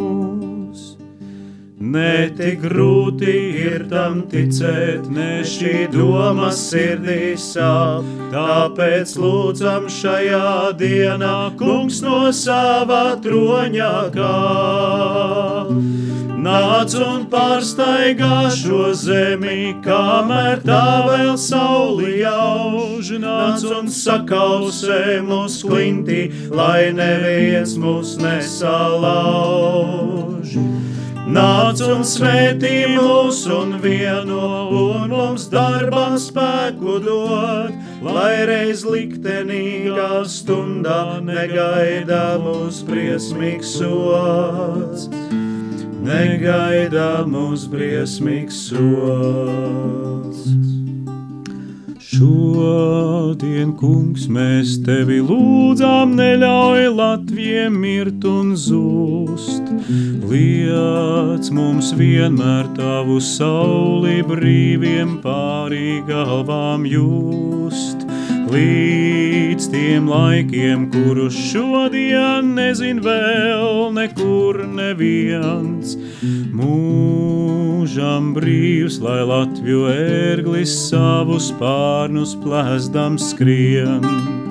Ne 1.93 2.25
tik 2.33 2.63
grūti 2.63 3.33
ir 3.61 3.83
tam 3.91 4.23
ticēt, 4.31 5.09
ne 5.13 5.43
šī 5.45 5.73
doma 5.93 6.47
sirdī 6.57 7.35
sāp, 7.37 8.07
tāpēc 8.31 9.11
lūdzam 9.21 9.85
šajā 9.93 10.71
dienā 10.79 11.53
kungs 11.59 11.99
no 12.01 12.31
sava 12.33 13.13
troņā 13.21 14.09
kāp. 14.15 15.69
Nāc 16.43 16.95
un 16.97 17.27
pārsteigā 17.31 18.49
šo 18.57 18.89
zemi, 18.97 19.75
kamēr 19.85 20.65
tā 20.65 21.05
vēl 21.05 21.37
sauli 21.39 22.23
jauž. 22.23 23.13
Nāc 23.21 23.63
un 23.69 23.85
sakausē 23.87 25.21
mūsu 25.29 25.69
klintī, 25.69 26.21
lai 26.49 26.89
neviens 26.97 27.77
mūs 27.77 28.17
nesalauž. 28.23 29.53
Nāc 31.23 31.79
un 31.87 32.03
svētī 32.03 32.83
mūs 32.91 33.45
un 33.47 33.77
vieno, 33.83 34.47
un 34.69 35.13
mums 35.13 35.47
darbā 35.53 36.17
spēku 36.19 36.99
dod, 37.05 37.71
lai 38.03 38.43
reiz 38.49 38.83
liktenīgā 38.83 40.25
stundā 40.27 41.21
negaida 41.23 42.35
mūs 42.43 42.83
briesmīgs 42.87 43.77
sots 43.79 45.07
negaida 46.03 47.23
mūs 47.27 47.63
briesmīgs 47.71 48.59
sots. 48.69 50.62
Šodien, 52.13 53.71
kungs, 53.79 54.27
mēs 54.29 54.75
tevi 54.85 55.17
lūdzām, 55.25 56.13
neļauj 56.19 56.85
Latvijam 56.93 57.79
mirt 57.81 58.27
un 58.29 58.51
zust. 58.53 59.71
Liec 60.29 61.49
mums 61.57 61.89
vienmēr 61.97 62.69
tavu 62.77 63.17
sauli 63.17 64.21
brīviem 64.29 65.17
pārī 65.25 66.03
galvām 66.05 66.85
just 66.85 68.02
līdz 68.53 69.67
tiem 69.73 70.07
laikiem, 70.09 70.85
kurus 70.93 71.35
šodien 71.51 72.53
nezin 72.57 73.01
vēl 73.03 73.89
nekur 73.95 74.63
neviens. 74.69 75.97
Mūžam 76.53 78.31
brīvs, 78.37 78.99
lai 79.03 79.21
Latviju 79.27 79.87
ērglis 79.93 80.77
savus 80.89 81.51
pārnus 81.59 82.37
plēsdam 82.45 83.19
skrien 83.21 84.42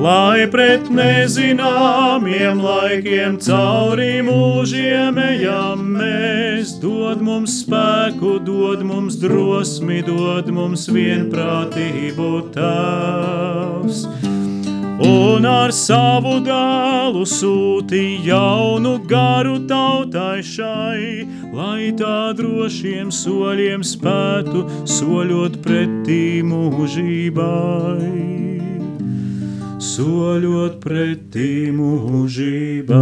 lai 0.00 0.46
pret 0.50 0.88
nezināmiem 0.92 2.60
laikiem 2.62 3.36
cauri 3.42 4.22
mūžiem 4.24 5.18
ejam 5.20 5.84
mēs. 5.98 6.76
Dod 6.82 7.22
mums 7.24 7.60
spēku, 7.62 8.38
dod 8.46 8.84
mums 8.86 9.18
drosmi, 9.20 10.00
dod 10.06 10.50
mums 10.54 10.88
vienprātību 10.92 12.30
tēvs. 12.56 14.04
Un 15.02 15.46
ar 15.48 15.72
savu 15.74 16.36
dēlu 16.46 17.24
sūti 17.26 18.20
jaunu 18.22 19.00
garu 19.10 19.56
tautai 19.66 20.44
šai, 20.46 21.26
lai 21.50 21.90
tā 21.98 22.30
drošiem 22.38 23.10
soļiem 23.10 23.82
spētu 23.82 24.62
soļot 24.86 25.58
pretī 25.66 26.22
mūžībai 26.46 28.51
soļot 29.82 30.76
pretī 30.82 31.72
mūžībai. 31.74 33.00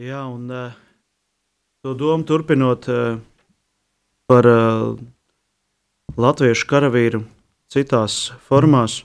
Jā, 0.00 0.20
un 0.24 0.48
uh, 0.48 0.76
to 1.84 1.92
domu 1.96 2.24
turpinot 2.24 2.86
uh, 2.88 3.18
par 4.28 4.46
uh, 4.48 4.96
latviešu 6.16 6.66
karavīru 6.70 7.22
citās 7.70 8.32
formās. 8.48 9.02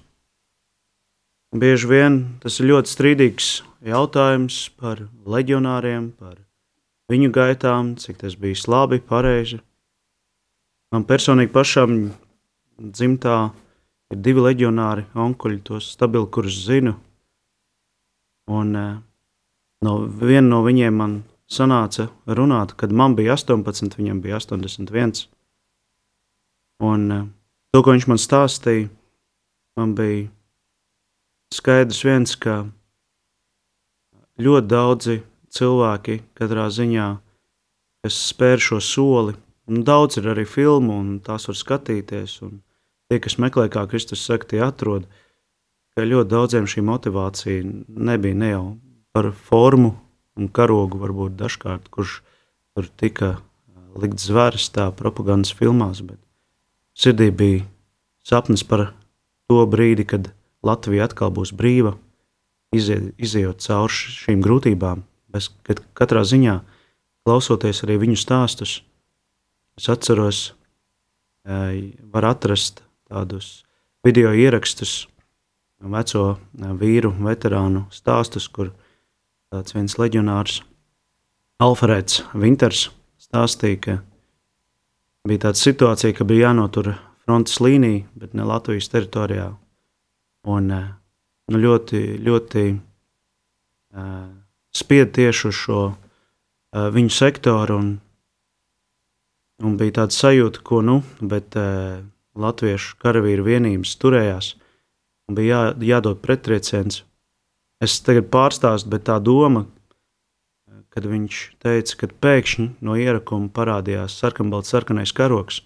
Bieži 1.56 1.88
vien 1.88 2.18
tas 2.44 2.60
ir 2.60 2.72
ļoti 2.72 2.92
strīdīgs 2.92 3.50
jautājums 3.86 4.58
par 4.80 5.06
leģionāriem, 5.26 6.12
par 6.20 6.40
viņu 7.12 7.32
gaitām, 7.36 7.96
cik 8.02 8.20
tas 8.24 8.36
bija 8.36 8.58
labi, 8.72 9.00
pareizi. 9.00 9.62
Man 10.92 11.06
personīgi 11.06 11.54
pašam 11.54 11.98
dzimtā 12.80 13.40
ir 14.12 14.22
divi 14.22 14.44
leģionāri, 14.50 15.06
onkuļi, 15.14 15.62
tos 15.68 15.92
stabili, 15.96 16.30
kurus 16.32 16.64
zinu. 16.66 16.96
Un 18.52 18.76
uh, 18.76 18.96
No 19.86 20.00
viena 20.08 20.48
no 20.48 20.62
viņiem 20.66 20.96
man 20.98 21.16
sanāca 21.52 22.08
runāt, 22.26 22.74
kad 22.80 22.94
man 22.96 23.16
bija 23.18 23.36
18, 23.36 23.98
viņam 24.00 24.22
bija 24.24 24.40
81. 24.40 25.28
Un 26.84 27.12
uh, 27.12 27.28
to, 27.72 27.84
ko 27.84 27.94
viņš 27.96 28.08
man 28.12 28.20
stāstīja, 28.20 28.90
man 29.80 29.94
bija 29.96 30.28
skaidrs 31.56 32.02
viens, 32.04 32.36
ka 32.36 32.66
ļoti 34.42 34.68
daudzi 34.68 35.22
cilvēki 35.56 36.20
katrā 36.36 36.68
ziņā, 36.74 37.08
kas 38.04 38.20
spēr 38.32 38.62
šo 38.62 38.82
soli, 38.84 39.36
nu, 39.72 39.84
daudz 39.88 40.20
ir 40.20 40.30
arī 40.34 40.46
filmu, 40.48 41.00
un 41.00 41.20
tās 41.24 41.48
var 41.50 41.60
skatīties, 41.60 42.40
un 42.46 42.60
tie, 43.10 43.22
kas 43.24 43.38
meklē, 43.42 43.70
kā 43.72 43.86
Kristus 43.90 44.26
saka, 44.28 44.50
tie 44.52 44.62
atrod, 44.66 45.08
ka 45.96 46.04
ļoti 46.04 46.32
daudziem 46.32 46.68
šī 46.68 46.84
motivācija 46.86 47.64
nebija 47.88 48.36
ne 48.36 48.52
jau 48.52 48.66
par 49.16 49.32
formu 49.32 49.94
un 50.36 50.52
karogu, 50.52 51.00
varbūt 51.00 51.38
dažkārt, 51.40 51.88
kurš 51.88 52.20
tur 52.76 52.92
tika 53.00 53.38
likt 53.96 54.20
zvērs 54.20 54.68
tā 54.76 54.90
propagandas 54.92 55.54
filmās, 55.56 56.04
bet 56.04 56.20
sirdī 56.96 57.30
bija 57.32 57.66
sapnis 58.26 58.64
par 58.64 58.90
to 59.50 59.62
brīdi, 59.70 60.08
kad 60.08 60.32
Latvija 60.66 61.06
atkal 61.06 61.32
būs 61.36 61.54
brīva, 61.54 61.94
izējot 62.76 63.62
cauri 63.62 64.16
šīm 64.16 64.42
grūtībām, 64.44 65.04
bet 65.30 65.82
katrā 65.98 66.24
ziņā, 66.26 66.60
klausoties 67.26 67.84
arī 67.86 68.00
viņu 68.02 68.18
stāstus, 68.20 68.80
es 69.78 69.90
atceros, 69.92 70.42
var 71.46 72.32
atrast 72.32 72.82
tādus 73.06 73.66
video 74.06 74.34
ierakstus, 74.34 75.06
veco 75.86 76.38
vīru, 76.80 77.12
veterānu 77.22 77.86
stāstus, 77.94 78.48
kur 78.50 78.72
tāds 79.54 79.76
viens 79.76 80.00
leģionārs, 80.02 80.64
Alfrēds 81.62 82.24
Winters, 82.36 82.90
stāstīja, 83.22 83.78
ka 83.80 83.94
bija 85.28 85.48
tāda 85.48 85.60
situācija, 85.60 86.16
ka 86.18 86.28
bija 86.28 86.50
jānotur 86.50 86.94
frontes 87.26 87.60
līnija, 87.64 88.06
bet 88.18 88.34
ne 88.38 88.46
Latvijas 88.48 88.90
teritorijā. 88.94 89.52
Un 90.46 90.72
eh, 90.72 90.90
nu, 91.52 91.62
ļoti, 91.62 92.02
ļoti 92.26 92.66
uh, 92.74 94.26
spied 94.74 95.14
tieši 95.18 95.48
uz 95.50 95.58
šo 95.58 95.80
uh, 95.90 95.96
viņu 96.94 97.14
sektoru. 97.14 97.80
Un, 97.82 97.90
un 99.66 99.80
bija 99.80 100.02
tāda 100.02 100.14
sajūta, 100.14 100.62
ko 100.66 100.84
nu, 100.86 101.00
bet 101.22 101.58
uh, 101.58 102.04
latviešu 102.36 103.00
karavīru 103.02 103.48
vienības 103.48 103.96
turējās 104.02 104.54
un 105.30 105.38
bija 105.38 105.62
jā, 105.72 105.76
jādod 105.96 106.22
pretrieciens 106.24 107.02
es 107.84 107.98
tagad 108.06 108.30
pārstāstu, 108.34 108.92
bet 108.92 109.06
tā 109.10 109.18
doma, 109.24 109.66
kad 110.96 111.06
viņš 111.12 111.40
teica, 111.60 111.98
ka 112.00 112.08
pēkšņi 112.24 112.68
no 112.86 112.96
ierakuma 112.96 113.52
parādījās 113.52 114.16
sarkanbalts 114.22 114.72
sarkanais 114.72 115.12
karoks. 115.16 115.62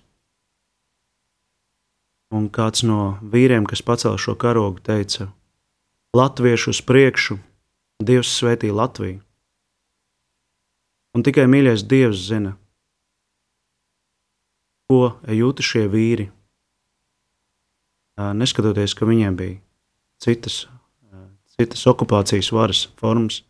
Un 2.33 2.49
kāds 2.53 2.83
no 2.85 3.17
vīriem, 3.21 3.65
kas 3.69 3.85
pacēla 3.85 4.17
šo 4.21 4.35
karogu, 4.37 4.81
teica: 4.85 5.29
Latviešu 6.17 6.73
uz 6.73 6.81
priekšu, 6.85 7.39
Dievs 8.01 8.31
svētī 8.31 8.69
Latviju. 8.73 9.19
Un 11.17 11.25
tikai 11.25 11.47
mīļais 11.49 11.85
Dievs 11.89 12.21
zina, 12.29 12.53
ko 14.89 15.15
jūta 15.25 15.65
šie 15.65 15.87
vīri. 15.91 16.29
Neskatoties, 18.19 18.93
ka 18.93 19.07
viņiem 19.09 19.37
bija 19.39 19.61
citas 20.21 20.65
citas 21.59 21.83
okupācijas 21.87 22.51
varas 22.55 22.85
formas. 22.99 23.43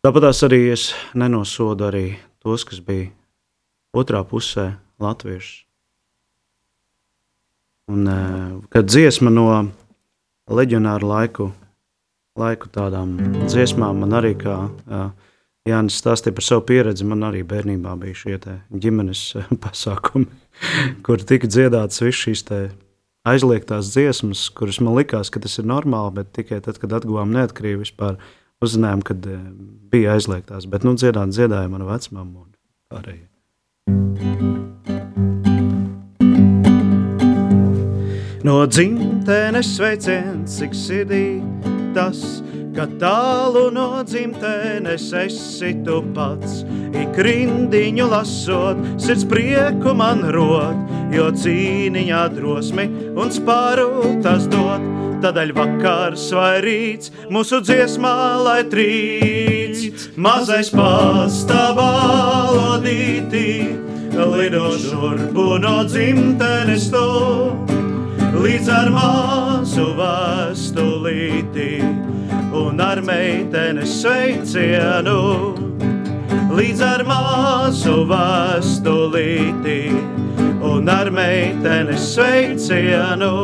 Tāpat 0.00 0.24
arī 0.46 0.70
es 0.72 0.90
nenosodu 1.12 1.84
arī 1.90 2.04
tos, 2.40 2.62
kas 2.64 2.78
bija 2.80 3.10
otrā 3.92 4.22
pusē, 4.24 4.78
latviešus. 4.96 5.66
Un, 7.90 8.08
eh, 8.08 8.54
kad 8.72 8.88
dziesma 8.88 9.28
no 9.28 9.44
leģionāra 10.48 11.04
laiku, 11.04 11.50
laiku 12.38 12.70
tādām 12.72 13.12
dziesmām, 13.44 14.00
man 14.00 14.16
arī 14.16 14.32
kā 14.40 14.56
jā, 14.88 15.12
Jānis 15.68 16.00
stāstīja 16.00 16.32
par 16.32 16.44
savu 16.48 16.64
pieredzi, 16.64 17.04
man 17.04 17.20
arī 17.28 17.44
bērnībā 17.44 17.92
bija 18.00 18.14
šie 18.14 18.38
ģimenes 18.72 19.36
pasākumi, 19.66 20.30
kur 21.04 21.18
tika 21.18 21.50
dziedātas 21.50 22.00
visas 22.00 22.24
šīs 22.24 22.46
aizliegtās 23.28 23.92
dziesmas, 23.92 24.48
kuras 24.48 24.80
man 24.80 24.96
likās, 24.96 25.28
ka 25.28 25.44
tas 25.44 25.58
ir 25.60 25.68
normāli, 25.68 26.22
bet 26.22 26.32
tikai 26.32 26.62
tad, 26.64 26.80
kad 26.80 26.96
atguvām 26.96 27.34
neatkarību, 27.36 27.84
vispār 27.84 28.16
uzzinājām, 28.64 29.02
ka 29.04 29.16
eh, 29.16 29.40
bija 29.92 30.14
aizliegtās. 30.16 30.68
Bet 30.70 30.84
nu, 30.84 30.94
dziedāt, 31.00 31.32
dziedāja 31.34 31.70
mana 31.72 31.88
vecmāma 31.88 32.44
un 32.44 32.50
pārējie. 32.92 33.26
No 38.44 38.62
dzimtenes 38.64 39.74
sveiciens, 39.76 40.54
cik 40.56 40.72
sirdī 40.76 41.24
tas 41.94 42.40
ka 42.76 42.86
tālu 43.00 43.66
no 43.74 44.02
dzimtenes 44.06 45.10
esi 45.24 45.72
tu 45.84 46.00
pats. 46.14 46.62
Ik 46.96 47.18
rindiņu 47.26 48.06
lasot, 48.10 48.80
sirds 49.00 49.26
prieku 49.28 49.94
man 49.96 50.22
rod, 50.34 50.78
jo 51.14 51.28
cīniņā 51.42 52.22
drosmi 52.36 52.88
un 53.18 53.34
spāru 53.34 54.16
tas 54.24 54.48
dod. 54.50 54.99
Tādēļ 55.20 55.50
vakars 55.52 56.22
vai 56.32 56.62
rīts 56.64 57.10
mūsu 57.28 57.58
dziesmā, 57.60 58.12
lai 58.40 58.62
trīc, 58.72 59.82
mazais 60.16 60.70
pastāvā 60.72 61.88
lodītī, 62.54 63.50
lido 64.16 64.70
šurpu 64.80 65.58
no 65.60 65.74
dzimtenes 65.84 66.86
to, 66.94 67.02
līdz 68.32 68.70
ar 68.72 68.88
māsu 68.94 69.84
vēstulītī 69.98 71.68
un 72.56 72.80
ar 72.80 73.02
meitenes 73.04 73.98
sveicienu, 74.00 75.18
līdz 76.56 76.80
ar 76.86 77.04
māsu 77.10 77.98
vēstulīti 78.08 79.82
un 80.64 80.88
ar 80.88 81.12
meitenes 81.12 82.08
sveicienu. 82.14 83.34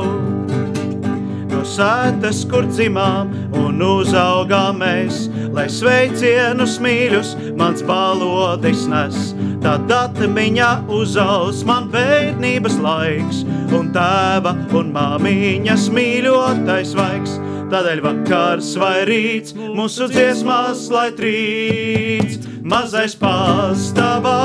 No 1.56 1.62
sētas, 1.64 2.42
kur 2.50 2.66
dzimām 2.68 3.30
un 3.56 3.80
uzaugām 3.80 4.82
mēs, 4.82 5.22
lai 5.56 5.64
sveicienus 5.72 6.74
mīļus 6.84 7.30
mans 7.56 7.80
balodis 7.88 8.82
nes. 8.90 9.30
Tad 9.64 9.88
atmiņā 9.88 10.68
uzaus 10.92 11.62
man 11.64 11.88
bērnības 11.94 12.76
laiks, 12.84 13.38
un 13.72 13.88
tēva 13.94 14.52
un 14.76 14.92
māmiņas 14.92 15.86
mīļotais 15.96 16.92
vaigs. 16.98 17.38
Tādēļ 17.72 18.04
vakars 18.04 18.74
vai 18.82 19.06
rīts 19.08 19.56
mūsu 19.56 20.10
dziesmās, 20.12 20.84
lai 20.92 21.08
trīc, 21.16 22.36
mazais 22.68 23.16
pastāvā 23.16 24.36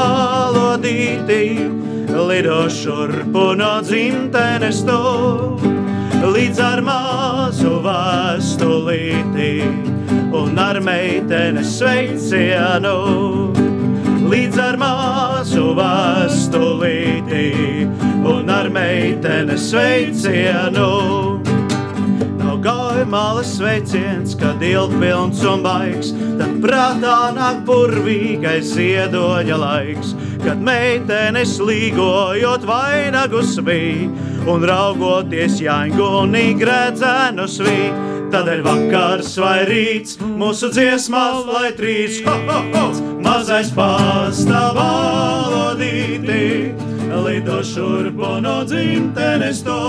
lodītī, 0.55 1.43
lido 2.31 2.63
šurpu 2.71 3.49
no 3.59 3.75
dzimtenes 3.83 4.85
to, 4.87 5.03
līdz 6.21 6.59
ar 6.61 6.81
mazu 6.85 7.79
vēstulīti 7.81 9.51
un 10.37 10.59
ar 10.61 10.77
meitenes 10.83 11.77
sveicienu. 11.79 12.95
Līdz 14.31 14.61
ar 14.61 14.77
mazu 14.79 15.71
vēstulīti 15.77 17.45
un 18.31 18.53
ar 18.53 18.69
meitenes 18.71 19.71
sveicienu 19.73 21.40
gāja 22.61 23.05
malas 23.09 23.55
sveiciens, 23.57 24.35
kad 24.39 24.61
ilgpilns 24.63 25.41
un 25.47 25.63
baigs, 25.65 26.11
tad 26.39 26.59
prātā 26.63 27.17
nāk 27.35 27.63
burvīgais 27.67 28.73
ziedoņa 28.75 29.57
laiks, 29.61 30.13
kad 30.43 30.61
meitenes 30.61 31.57
līgojot 31.61 32.65
vainagu 32.67 33.41
svī 33.45 33.83
un 34.49 34.65
raugoties 34.67 35.59
jāņgunī 35.63 36.45
gredzēnu 36.61 37.49
svī. 37.49 37.77
Tādēļ 38.31 38.61
vakars 38.63 39.33
vai 39.41 39.57
rīts 39.67 40.15
mūsu 40.23 40.69
dziesmās, 40.71 41.43
lai 41.49 41.73
trīc 41.75 42.21
ho, 42.23 42.37
ho, 42.47 42.61
ho, 42.71 42.85
mazais 43.25 43.73
pastāvā 43.75 44.87
lodītī, 45.51 46.71
lido 47.25 47.59
šurpu 47.67 48.37
no 48.45 48.61
dzimtenes 48.69 49.65
to, 49.67 49.81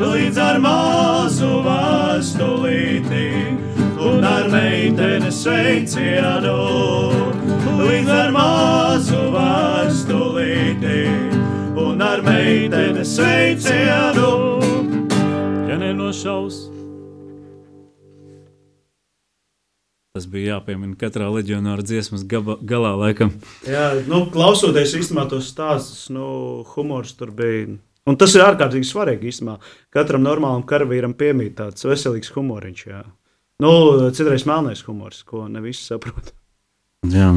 līdz 0.00 0.38
ar 0.40 0.58
mazu 0.60 1.50
vēstulītī 1.64 3.26
un 4.06 4.24
ar 4.26 4.48
meitenes 4.52 5.40
sveicienu, 5.44 6.56
līdz 7.80 8.12
ar 8.12 8.32
mazu 8.36 9.24
vēstulītī 9.34 11.02
un 11.80 12.04
ar 12.04 12.24
meitenes 12.26 13.16
sveicienu. 13.16 14.32
Ja 15.70 15.80
nenošaus, 15.80 16.66
Tas 20.16 20.24
bija 20.32 20.54
jāpiemina 20.54 20.96
katrā 20.96 21.26
leģionāra 21.28 21.84
dziesmas 21.84 22.22
gaba, 22.24 22.54
galā, 22.64 22.94
laikam. 22.96 23.34
Jā, 23.68 23.98
nu, 24.08 24.22
klausoties 24.32 24.94
īstenībā 24.96 25.26
tos 25.28 25.50
stāstus, 25.52 26.06
nu, 26.08 26.62
humors 26.72 27.12
tur 27.18 27.34
bija. 27.36 27.74
Un 28.06 28.18
tas 28.20 28.34
ir 28.36 28.44
ārkārtīgi 28.44 28.86
svarīgi 28.86 29.32
īstenībā. 29.32 29.56
Katram 29.94 30.22
normālam 30.22 30.62
karavīram 30.68 31.16
piemīt 31.18 31.56
tāds 31.58 31.86
veselīgs 31.88 32.30
humoriņš. 32.36 32.82
Jā. 32.86 33.02
Nu, 33.62 33.70
citreiz 34.14 34.44
melnais 34.46 34.84
humors, 34.86 35.24
ko 35.26 35.46
ne 35.50 35.62
visi 35.64 35.82
saprot. 35.88 36.30
Jā. 37.10 37.32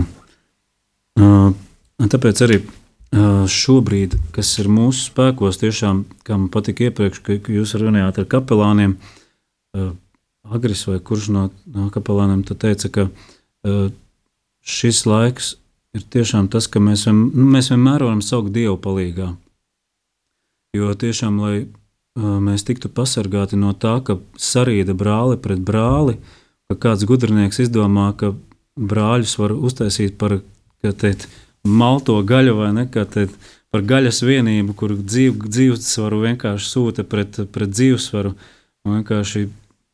Uh, 1.19 1.55
tāpēc 1.99 2.43
arī 2.45 2.59
uh, 2.61 3.47
šobrīd, 3.49 4.17
kas 4.35 4.51
ir 4.61 4.69
mūsu 4.71 5.09
spēkos, 5.09 5.59
tiešām, 5.63 6.03
man 6.29 6.45
patika 6.53 6.89
iepriekš, 6.89 7.23
ka 7.25 7.39
jūs 7.55 7.75
runājāt 7.79 8.21
ar 8.21 8.29
kapelāniem, 8.29 8.95
uh, 9.75 9.91
Agris 10.49 10.85
vai 10.87 10.99
kurš 11.05 11.31
no, 11.33 11.49
no 11.73 11.89
kapelāniem 11.93 12.45
teica, 12.47 12.89
ka 12.93 13.09
uh, 13.09 13.89
šis 14.61 15.03
laiks 15.09 15.55
ir 15.97 16.05
tiešām 16.13 16.47
tas, 16.53 16.69
ka 16.69 16.81
mēs, 16.83 17.07
vien, 17.09 17.25
nu, 17.33 17.49
mēs 17.55 17.71
vienmēr 17.73 18.05
varam 18.05 18.21
saukt 18.25 18.53
Dievu 18.55 18.77
palīgā. 18.81 19.33
Jo 20.77 20.93
tiešām, 20.93 21.39
lai 21.41 21.55
mēs 22.17 22.65
tiktu 22.67 22.91
pasargāti 22.93 23.57
no 23.57 23.73
tā, 23.73 23.97
ka 24.05 24.19
sarīda 24.37 24.93
brāli 24.97 25.39
pret 25.41 25.61
brāli, 25.65 26.17
ka 26.69 26.77
kāds 26.87 27.07
gudrinieks 27.09 27.61
izdomā, 27.65 28.11
ka 28.17 28.33
brāļus 28.77 29.37
var 29.39 29.55
uztaisīt 29.55 30.17
par 30.21 30.39
teikt, 30.83 31.27
malto 31.63 32.19
gaļu 32.23 32.55
vai 32.59 32.73
ne, 32.75 32.85
teikt, 32.89 33.35
par 33.69 33.83
gaļas 33.85 34.21
vienību, 34.25 34.75
kur 34.77 34.95
dzīv, 34.97 35.43
dzīvesvaru 35.45 36.23
vienkārši 36.25 36.69
sūta 36.69 37.05
pret, 37.05 37.41
pret 37.53 37.73
dzīvesvaru. 37.73 38.33
Un 38.85 38.99
vienkārši 38.99 39.47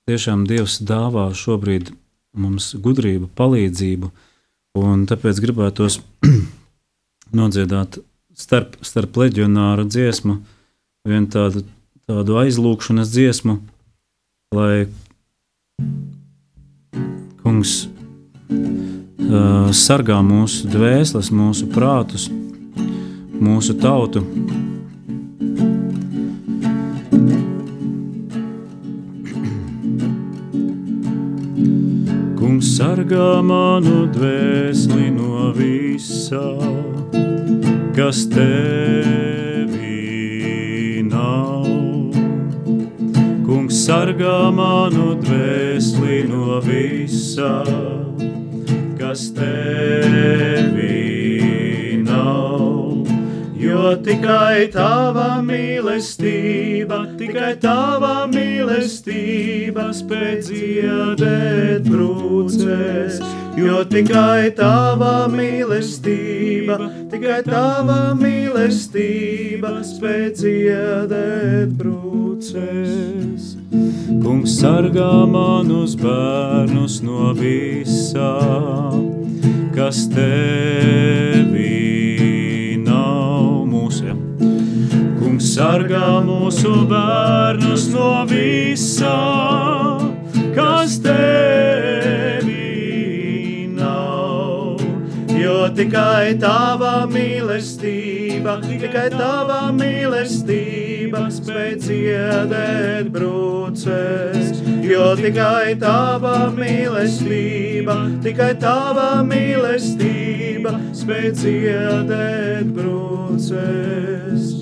tiešām 0.09 0.45
Dievs 0.47 0.77
dāvā 0.85 1.29
šobrīd 1.35 1.91
mums 2.35 2.73
gudrību, 2.79 3.29
palīdzību, 3.35 4.11
un 4.79 5.05
tāpēc 5.09 5.39
gribētos 5.43 5.99
nodziedāt 7.39 7.99
starp, 8.35 8.77
starp 8.85 9.17
leģionāru 9.23 9.87
dziesmu, 9.89 10.37
vienu 11.05 11.29
tādu, 11.29 11.61
tādu 12.09 12.39
aizlūkšanas 12.41 13.11
dziesmu, 13.13 13.59
lai 14.55 14.87
kungs 17.43 17.85
uh, 17.85 19.69
sargā 19.69 20.17
mūsu 20.25 20.69
dvēseles, 20.73 21.29
mūsu 21.29 21.69
prātus, 21.69 22.25
mūsu 23.37 23.77
tautu. 23.77 24.25
Kungs 32.39 32.73
sargā 32.79 33.29
manu 33.45 34.07
dvēseli 34.15 35.11
no 35.13 35.51
visā, 35.53 36.47
kas 37.93 38.25
tevī 38.33 39.74
sargā 43.85 44.49
manu 44.55 45.11
dvēseli 45.21 46.23
no 46.25 46.57
visā, 46.65 47.57
kas 48.97 49.27
tevī 49.35 50.95
nav. 52.01 53.05
Jo 53.61 53.91
tikai 54.07 54.71
tava 54.73 55.27
mīlestība, 55.45 56.99
tikai 57.19 57.51
tava 57.61 58.25
mīlestība 58.31 59.91
spēj 59.99 60.33
dziedēt 60.47 61.85
brūcēs. 61.91 63.21
Jo 63.59 63.83
tikai 63.91 64.49
tava 64.57 65.27
mīlestība, 65.31 66.79
tikai 67.13 67.43
tava 67.45 67.99
mīlestība 68.17 69.77
spēj 69.93 70.25
dziedēt 70.41 71.77
brūcēs. 71.77 73.14
Kungs 74.23 74.59
sargā 74.61 75.11
manus 75.29 75.95
bērnus 75.99 77.01
no 77.05 77.33
visā, 77.37 78.31
kas 79.75 80.05
tevi 80.13 81.75
sargā 85.55 86.19
mūsu 86.25 86.71
bērnus 86.89 87.85
no 87.93 88.09
visā, 88.27 89.15
kas 90.57 90.99
tevi 91.05 91.74
tikai 95.75 96.37
tava 96.39 97.03
mīlestība, 97.11 98.55
tikai 98.63 99.09
tava 99.11 99.59
mīlestība 99.75 101.25
spēj 101.33 101.73
dziedēt 101.83 103.09
brūces. 103.13 104.61
Jo 104.85 105.11
tikai 105.19 105.75
tava 105.81 106.47
mīlestība, 106.55 107.97
tikai 108.23 108.53
tava 108.61 109.09
mīlestība 109.27 110.77
spēj 110.95 111.29
dziedēt 111.41 112.71
brūces. 112.77 114.53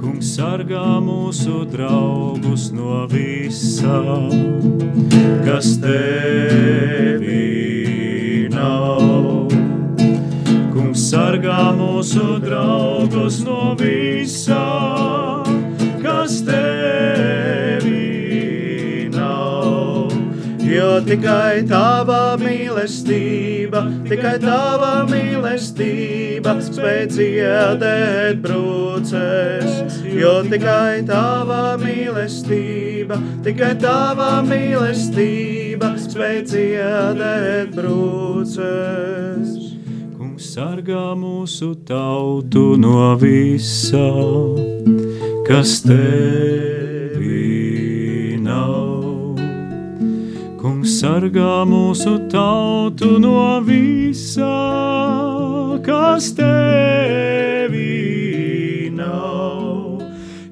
Kungs 0.00 0.34
sargā 0.36 0.98
mūsu 1.04 1.64
draugus 1.72 2.68
no 2.76 3.06
visā, 3.08 4.00
kas 5.46 5.76
tevi 5.80 7.79
Kungs 10.80 11.02
sargā 11.10 11.76
mūsu 11.76 12.38
draugus 12.40 13.42
no 13.44 13.74
visā, 13.76 14.64
kas 16.00 16.38
tevi 16.46 17.92
nav. 19.12 20.08
Jo 20.64 21.04
tikai 21.04 21.68
tava 21.68 22.40
mīlestība, 22.40 23.84
tikai 24.08 24.38
tava 24.40 25.04
mīlestība 25.10 26.56
spēj 26.64 27.04
dziedēt 27.12 28.40
brūces 28.40 30.00
jo 30.16 30.40
tikai 30.48 31.04
tava 31.08 31.76
mīlestība, 31.80 33.20
tikai 33.44 33.74
tava 33.84 34.40
mīlestība 34.48 35.92
spēj 36.00 36.40
dziedēt 36.54 37.76
brūces. 37.76 39.69
Sargā 40.40 41.12
mūsu 41.20 41.74
tautu 41.84 42.72
no 42.80 43.12
visā, 43.20 44.08
kas 45.44 45.74
tevi 45.84 47.28
nav. 48.40 49.36
Kungs 50.62 50.96
sargā 51.02 51.60
mūsu 51.68 52.16
tautu 52.32 53.18
no 53.20 53.60
visā, 53.68 54.56
kas 55.84 56.32
tevi 56.40 56.80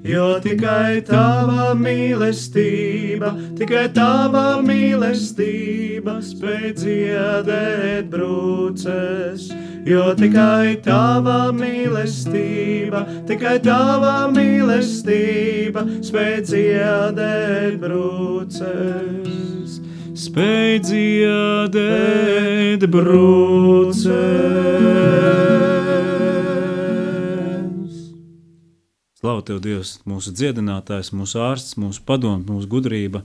jo 0.08 0.38
tikai 0.40 1.02
tava 1.04 1.74
mīlestība, 1.76 3.32
tikai 3.58 3.86
tava 3.94 4.58
mīlestība 4.64 6.18
spēj 6.24 6.72
dziedēt 6.80 8.08
brūces. 8.12 9.48
Jo 9.88 10.10
tikai 10.12 10.74
tava 10.84 11.48
mīlestība, 11.56 13.00
tikai 13.24 13.54
tava 13.64 14.28
mīlestība 14.28 15.80
spēj 16.04 16.42
dziedēt 16.44 17.78
brūces. 17.80 19.78
Spēj 20.12 20.80
dziedēt 20.90 22.84
brūces. 22.92 24.12
Slavu 29.18 29.40
tev, 29.48 29.62
Dievs, 29.64 30.04
mūsu 30.04 30.36
dziedinātājs, 30.36 31.14
mūsu 31.16 31.40
ārsts, 31.48 31.78
mūsu 31.80 32.04
padoms, 32.04 32.44
mūsu 32.44 32.68
gudrība. 32.68 33.24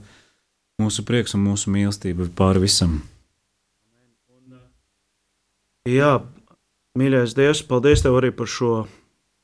mūsu 0.80 1.04
prieks 1.06 1.36
un 1.36 1.44
mūsu 1.44 1.70
mīlestība 1.70 2.24
pāri 2.34 2.64
visam. 2.64 3.02
Jā, 5.84 6.24
mīļais 6.94 7.32
Dievs, 7.34 7.60
paldies 7.66 8.04
Tev 8.04 8.20
arī 8.20 8.28
par 8.30 8.46
šo 8.46 8.84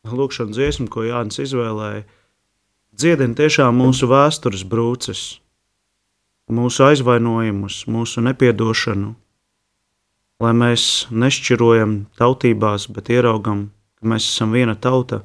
lūkšanu 0.06 0.54
dziesmu, 0.54 0.86
ko 0.86 1.02
Jānis 1.02 1.40
izvēlēja. 1.42 2.04
Dziedini 2.94 3.34
tiešām 3.34 3.74
mūsu 3.74 4.06
vēstures 4.10 4.62
brūces, 4.70 5.22
mūsu 6.50 6.86
aizvainojumus, 6.86 7.82
mūsu 7.90 8.22
nepiedošanu, 8.22 9.10
lai 10.46 10.54
mēs 10.62 10.86
nešķirojam 11.10 11.98
tautībās, 12.22 12.86
bet 12.86 13.10
ieraugam, 13.10 13.68
ka 13.98 14.14
mēs 14.14 14.30
esam 14.30 14.54
viena 14.54 14.78
tauta. 14.78 15.24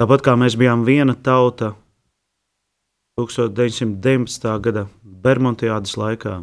Tāpat 0.00 0.28
kā 0.28 0.36
mēs 0.36 0.60
bijām 0.60 0.84
viena 0.84 1.16
tauta 1.16 1.72
1919. 3.16 4.50
gada 4.60 4.88
Bermudiādas 5.00 5.96
laikā, 6.00 6.42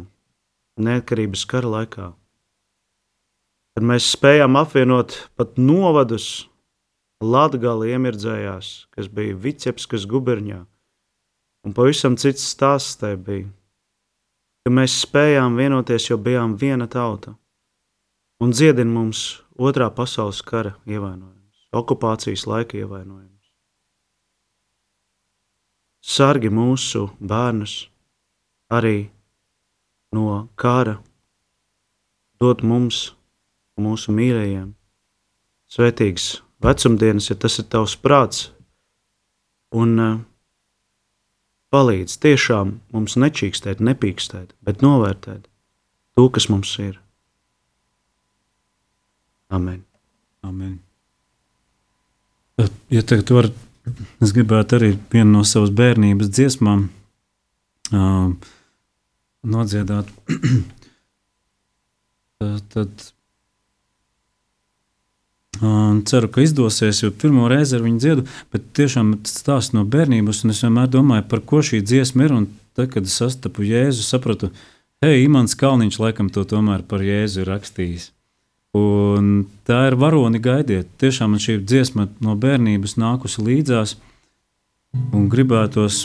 neatkarības 0.78 1.46
kara 1.50 1.76
laikā 1.78 2.14
kad 3.78 3.84
mēs 3.86 4.08
spējām 4.10 4.56
apvienot 4.58 5.12
pat 5.38 5.52
novadus, 5.54 6.48
Latvijas 7.22 7.84
iemirdzējās, 7.86 8.68
kas 8.90 9.06
bija 9.06 9.36
Vicepskas 9.38 10.02
guberņā, 10.10 10.56
un 11.62 11.74
pavisam 11.76 12.16
cits 12.18 12.42
stāsts 12.42 12.96
te 12.98 13.12
bija, 13.14 13.46
ka 14.66 14.72
mēs 14.74 14.96
spējām 15.04 15.54
vienoties, 15.54 16.08
jo 16.10 16.18
bijām 16.18 16.56
viena 16.58 16.88
tauta, 16.90 17.36
un 18.42 18.50
dziedina 18.50 18.90
mums 18.90 19.44
otrā 19.54 19.86
pasaules 19.94 20.40
kara 20.42 20.72
ievainojums, 20.82 21.68
okupācijas 21.70 22.48
laika 22.50 22.80
ievainojums. 22.80 23.46
Sargi 26.02 26.50
mūsu 26.50 27.04
bērnus 27.22 27.76
arī 28.74 29.06
no 30.18 30.48
kara, 30.58 30.96
dot 32.42 32.66
mums 32.66 33.12
mūsu 33.82 34.12
mīļajiem. 34.14 34.72
Svētīgs 35.68 36.28
vecumdienas, 36.64 37.28
ja 37.30 37.36
tas 37.36 37.58
ir 37.60 37.68
tavs 37.72 37.94
prāts, 38.00 38.48
un 39.74 39.94
uh, 40.00 40.18
palīdz 41.74 42.16
tiešām 42.22 42.78
mums 42.94 43.16
nečīkstēt, 43.20 43.82
nepīkstēt, 43.84 44.54
bet 44.64 44.82
novērtēt 44.84 45.46
to, 46.16 46.28
kas 46.34 46.48
mums 46.52 46.72
ir. 46.82 46.98
Amen. 49.50 49.84
Amen. 50.44 50.78
Ja 52.90 53.02
tagad 53.06 53.30
var, 53.32 53.50
es 54.24 54.32
gribētu 54.34 54.78
arī 54.78 54.90
vienu 55.12 55.38
no 55.38 55.44
savas 55.46 55.70
bērnības 55.74 56.32
dziesmām 56.34 56.88
uh, 57.92 58.32
nodziedāt. 59.46 60.10
tad 62.74 62.90
Un 63.00 63.17
ceru, 66.08 66.28
ka 66.30 66.42
izdosies, 66.44 67.02
jo 67.02 67.10
pirmo 67.10 67.48
reizi 67.50 67.76
ar 67.76 67.84
viņu 67.84 68.02
dziedu, 68.02 68.24
bet 68.54 68.70
tiešām 68.78 69.16
tas 69.24 69.38
stāsts 69.40 69.74
no 69.74 69.84
bērnības, 69.88 70.44
un 70.44 70.54
es 70.54 70.62
vienmēr 70.64 70.90
domāju, 70.92 71.26
par 71.30 71.42
ko 71.42 71.62
šī 71.64 71.82
dziesma 71.82 72.28
ir. 72.28 72.36
Tad, 72.78 72.92
kad 72.92 73.08
es 73.08 73.16
sastapu 73.18 73.64
Jēzu, 73.66 74.04
sapratu, 74.06 74.52
hei, 75.02 75.24
Imants 75.24 75.56
Kalniņš 75.58 75.98
laikam 75.98 76.28
to 76.30 76.44
tomēr 76.46 76.84
par 76.86 77.02
Jēzu 77.02 77.42
ir 77.42 77.50
rakstījis. 77.50 78.12
Un 78.78 79.48
tā 79.66 79.80
ir 79.88 79.96
varoni 79.98 80.38
gaidiet. 80.38 80.90
Tiešām 81.00 81.32
man 81.34 81.42
šī 81.42 81.56
dziesma 81.64 82.06
no 82.22 82.36
bērnības 82.38 82.94
nākusi 83.00 83.42
līdzās, 83.42 83.96
un 85.10 85.26
gribētos 85.32 86.04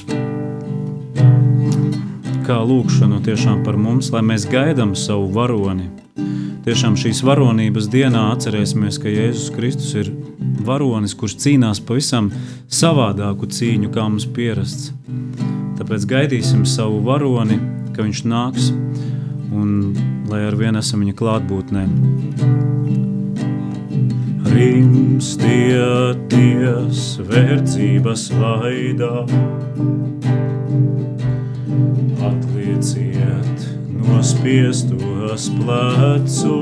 kā 2.47 2.57
lūkšanu 2.59 3.21
tiešām 3.23 3.61
par 3.67 3.77
mums, 3.77 4.09
lai 4.15 4.23
mēs 4.25 4.47
gaidām 4.49 4.97
savu 4.97 5.29
varoni 5.35 5.91
Tiešām 6.63 6.93
šīs 6.95 7.19
varonības 7.27 7.89
dienā 7.91 8.21
atcerēsimies, 8.31 8.95
ka 9.03 9.11
Jēzus 9.11 9.49
Kristus 9.51 9.89
ir 9.99 10.07
varonis, 10.63 11.11
kurš 11.19 11.35
cīnās 11.43 11.81
pavisam 11.83 12.31
savādāku 12.71 13.51
cīņu, 13.51 13.89
kā 13.91 14.05
mums 14.07 14.23
pierasts. 14.31 14.95
Tāpēc 15.75 16.05
gaidīsim 16.07 16.63
savu 16.63 17.01
varoni, 17.03 17.59
ka 17.91 17.99
viņš 18.07 18.19
nāks 18.31 18.71
un 19.51 19.91
lai 20.31 20.47
ar 20.47 20.55
vienu 20.55 20.79
esam 20.79 21.03
viņa 21.03 21.15
klātbūtnē. 21.19 21.83
Rimstieties 24.53 25.79
vērtības 27.27 28.23
vaidā, 28.39 29.27
nospiestos 34.07 35.49
plecus. 35.59 36.53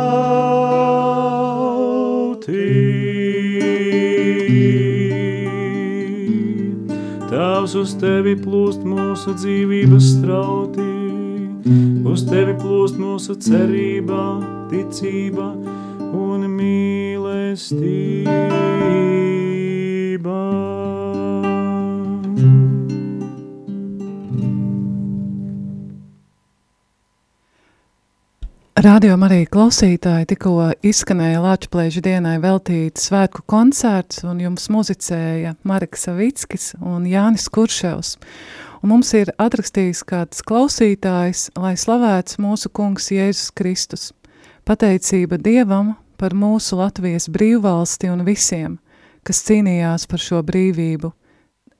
Tavs 7.59 7.73
uz 7.75 7.91
tevi 7.99 8.37
plūst 8.39 8.85
mūsu 8.87 9.33
dzīvības 9.35 10.05
strauti, 10.13 10.85
uz 12.07 12.23
tevi 12.29 12.55
plūst 12.61 13.01
mūsu 13.03 13.35
cerība, 13.43 14.21
ticība 14.71 15.49
un 16.15 16.47
mīlestība. 16.55 18.31
Radio 28.79 29.17
arī 29.27 29.41
klausītāji 29.51 30.29
tikko 30.31 30.69
izskanēja 30.87 31.41
Latvijas 31.43 31.97
dienai 31.99 32.37
veltīts 32.39 33.09
svētku 33.09 33.43
koncerts, 33.51 34.21
un 34.23 34.39
jums 34.39 34.69
muzicēja 34.71 35.57
Marks 35.67 36.07
Savickis 36.07 36.69
un 36.79 37.09
Jānis 37.11 37.49
Kurševs. 37.51 38.13
Un 38.79 38.93
mums 38.93 39.11
ir 39.19 39.33
atrakstījis 39.35 40.05
kāds 40.07 40.47
klausītājs, 40.47 41.49
lai 41.59 41.75
slavēts 41.75 42.39
mūsu 42.39 42.71
kungs 42.71 43.11
Jēzus 43.11 43.51
Kristus. 43.59 44.13
Pateicība 44.63 45.43
Dievam 45.43 45.97
par 46.15 46.39
mūsu 46.39 46.79
Latvijas 46.79 47.27
brīvvalsti 47.35 48.15
un 48.15 48.23
visiem, 48.31 48.79
kas 49.27 49.43
cīnījās 49.51 50.07
par 50.07 50.23
šo 50.23 50.47
brīvību. 50.47 51.11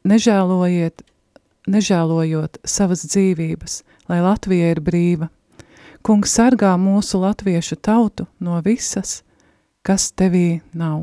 Nežēlojiet, 0.03 1.07
nežēlojot 1.71 2.59
savas 2.67 3.07
dzīvības, 3.07 3.83
lai 4.11 4.25
Latvija 4.27 4.75
ir 4.75 4.83
brīva. 4.83 5.31
Kungs 6.09 6.33
sargā 6.39 6.71
mūsu 6.81 7.19
latviešu 7.21 7.77
tautu 7.85 8.25
no 8.41 8.57
visas, 8.65 9.19
kas 9.85 10.07
tevī 10.17 10.63
nav. 10.73 11.03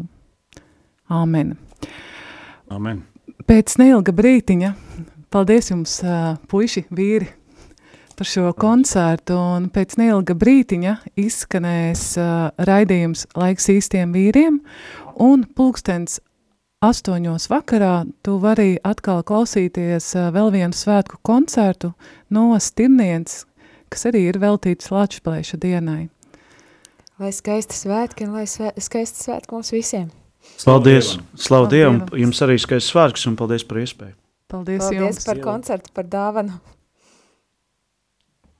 Āmen. 1.05 1.51
Amen. 2.73 3.03
Pēc 3.45 3.75
neilga 3.77 4.15
brītiņa, 4.17 4.71
paldies 5.29 5.69
jums, 5.69 5.99
puiši, 6.49 6.87
vīri, 6.89 7.29
par 8.17 8.31
šo 8.31 8.49
koncertu, 8.57 9.37
un 9.37 9.69
pēc 9.69 9.93
neilga 10.01 10.33
brītiņa 10.41 10.97
izskanēs 11.21 12.07
raidījums 12.65 13.27
Laiks 13.37 13.69
īstiem 13.77 14.09
vīriem, 14.17 14.57
un 15.21 15.45
pulkstens 15.45 16.17
astoņos 16.81 17.51
vakarā 17.53 18.07
tu 18.25 18.39
vari 18.41 18.79
atkal 18.81 19.21
klausīties 19.21 20.15
vēl 20.33 20.49
vienu 20.57 20.73
svētku 20.73 21.21
koncertu 21.21 21.93
no 22.33 22.55
Stirniens, 22.57 23.43
kas 23.95 24.09
arī 24.11 24.27
ir 24.29 24.41
veltīts 24.43 24.91
Latvijas 24.91 25.55
dienai. 25.61 26.09
Lai 27.15 27.31
skaisti 27.31 27.77
svētki 27.77 28.27
un 28.27 28.35
lai 28.35 28.43
svē, 28.49 28.73
skaisti 28.75 29.23
svētki 29.23 29.55
mums 29.55 29.71
visiem. 29.71 30.09
Paldies! 30.65 31.15
Slavu 31.15 31.45
Slavu 31.45 31.69
Dievam! 31.71 32.01
Dievam. 32.03 32.21
Jums 32.25 32.41
arī 32.43 32.57
skaists 32.59 32.91
svētkus 32.91 33.23
un 33.29 33.37
paldies 33.39 33.63
par 33.65 33.79
iespēju! 33.81 34.15
Paldies, 34.51 34.83
Paldies 34.83 34.99
jums! 34.99 35.25
par 35.25 35.39
koncertu, 35.41 35.93
par 35.95 36.09
dāvanu. 36.11 36.59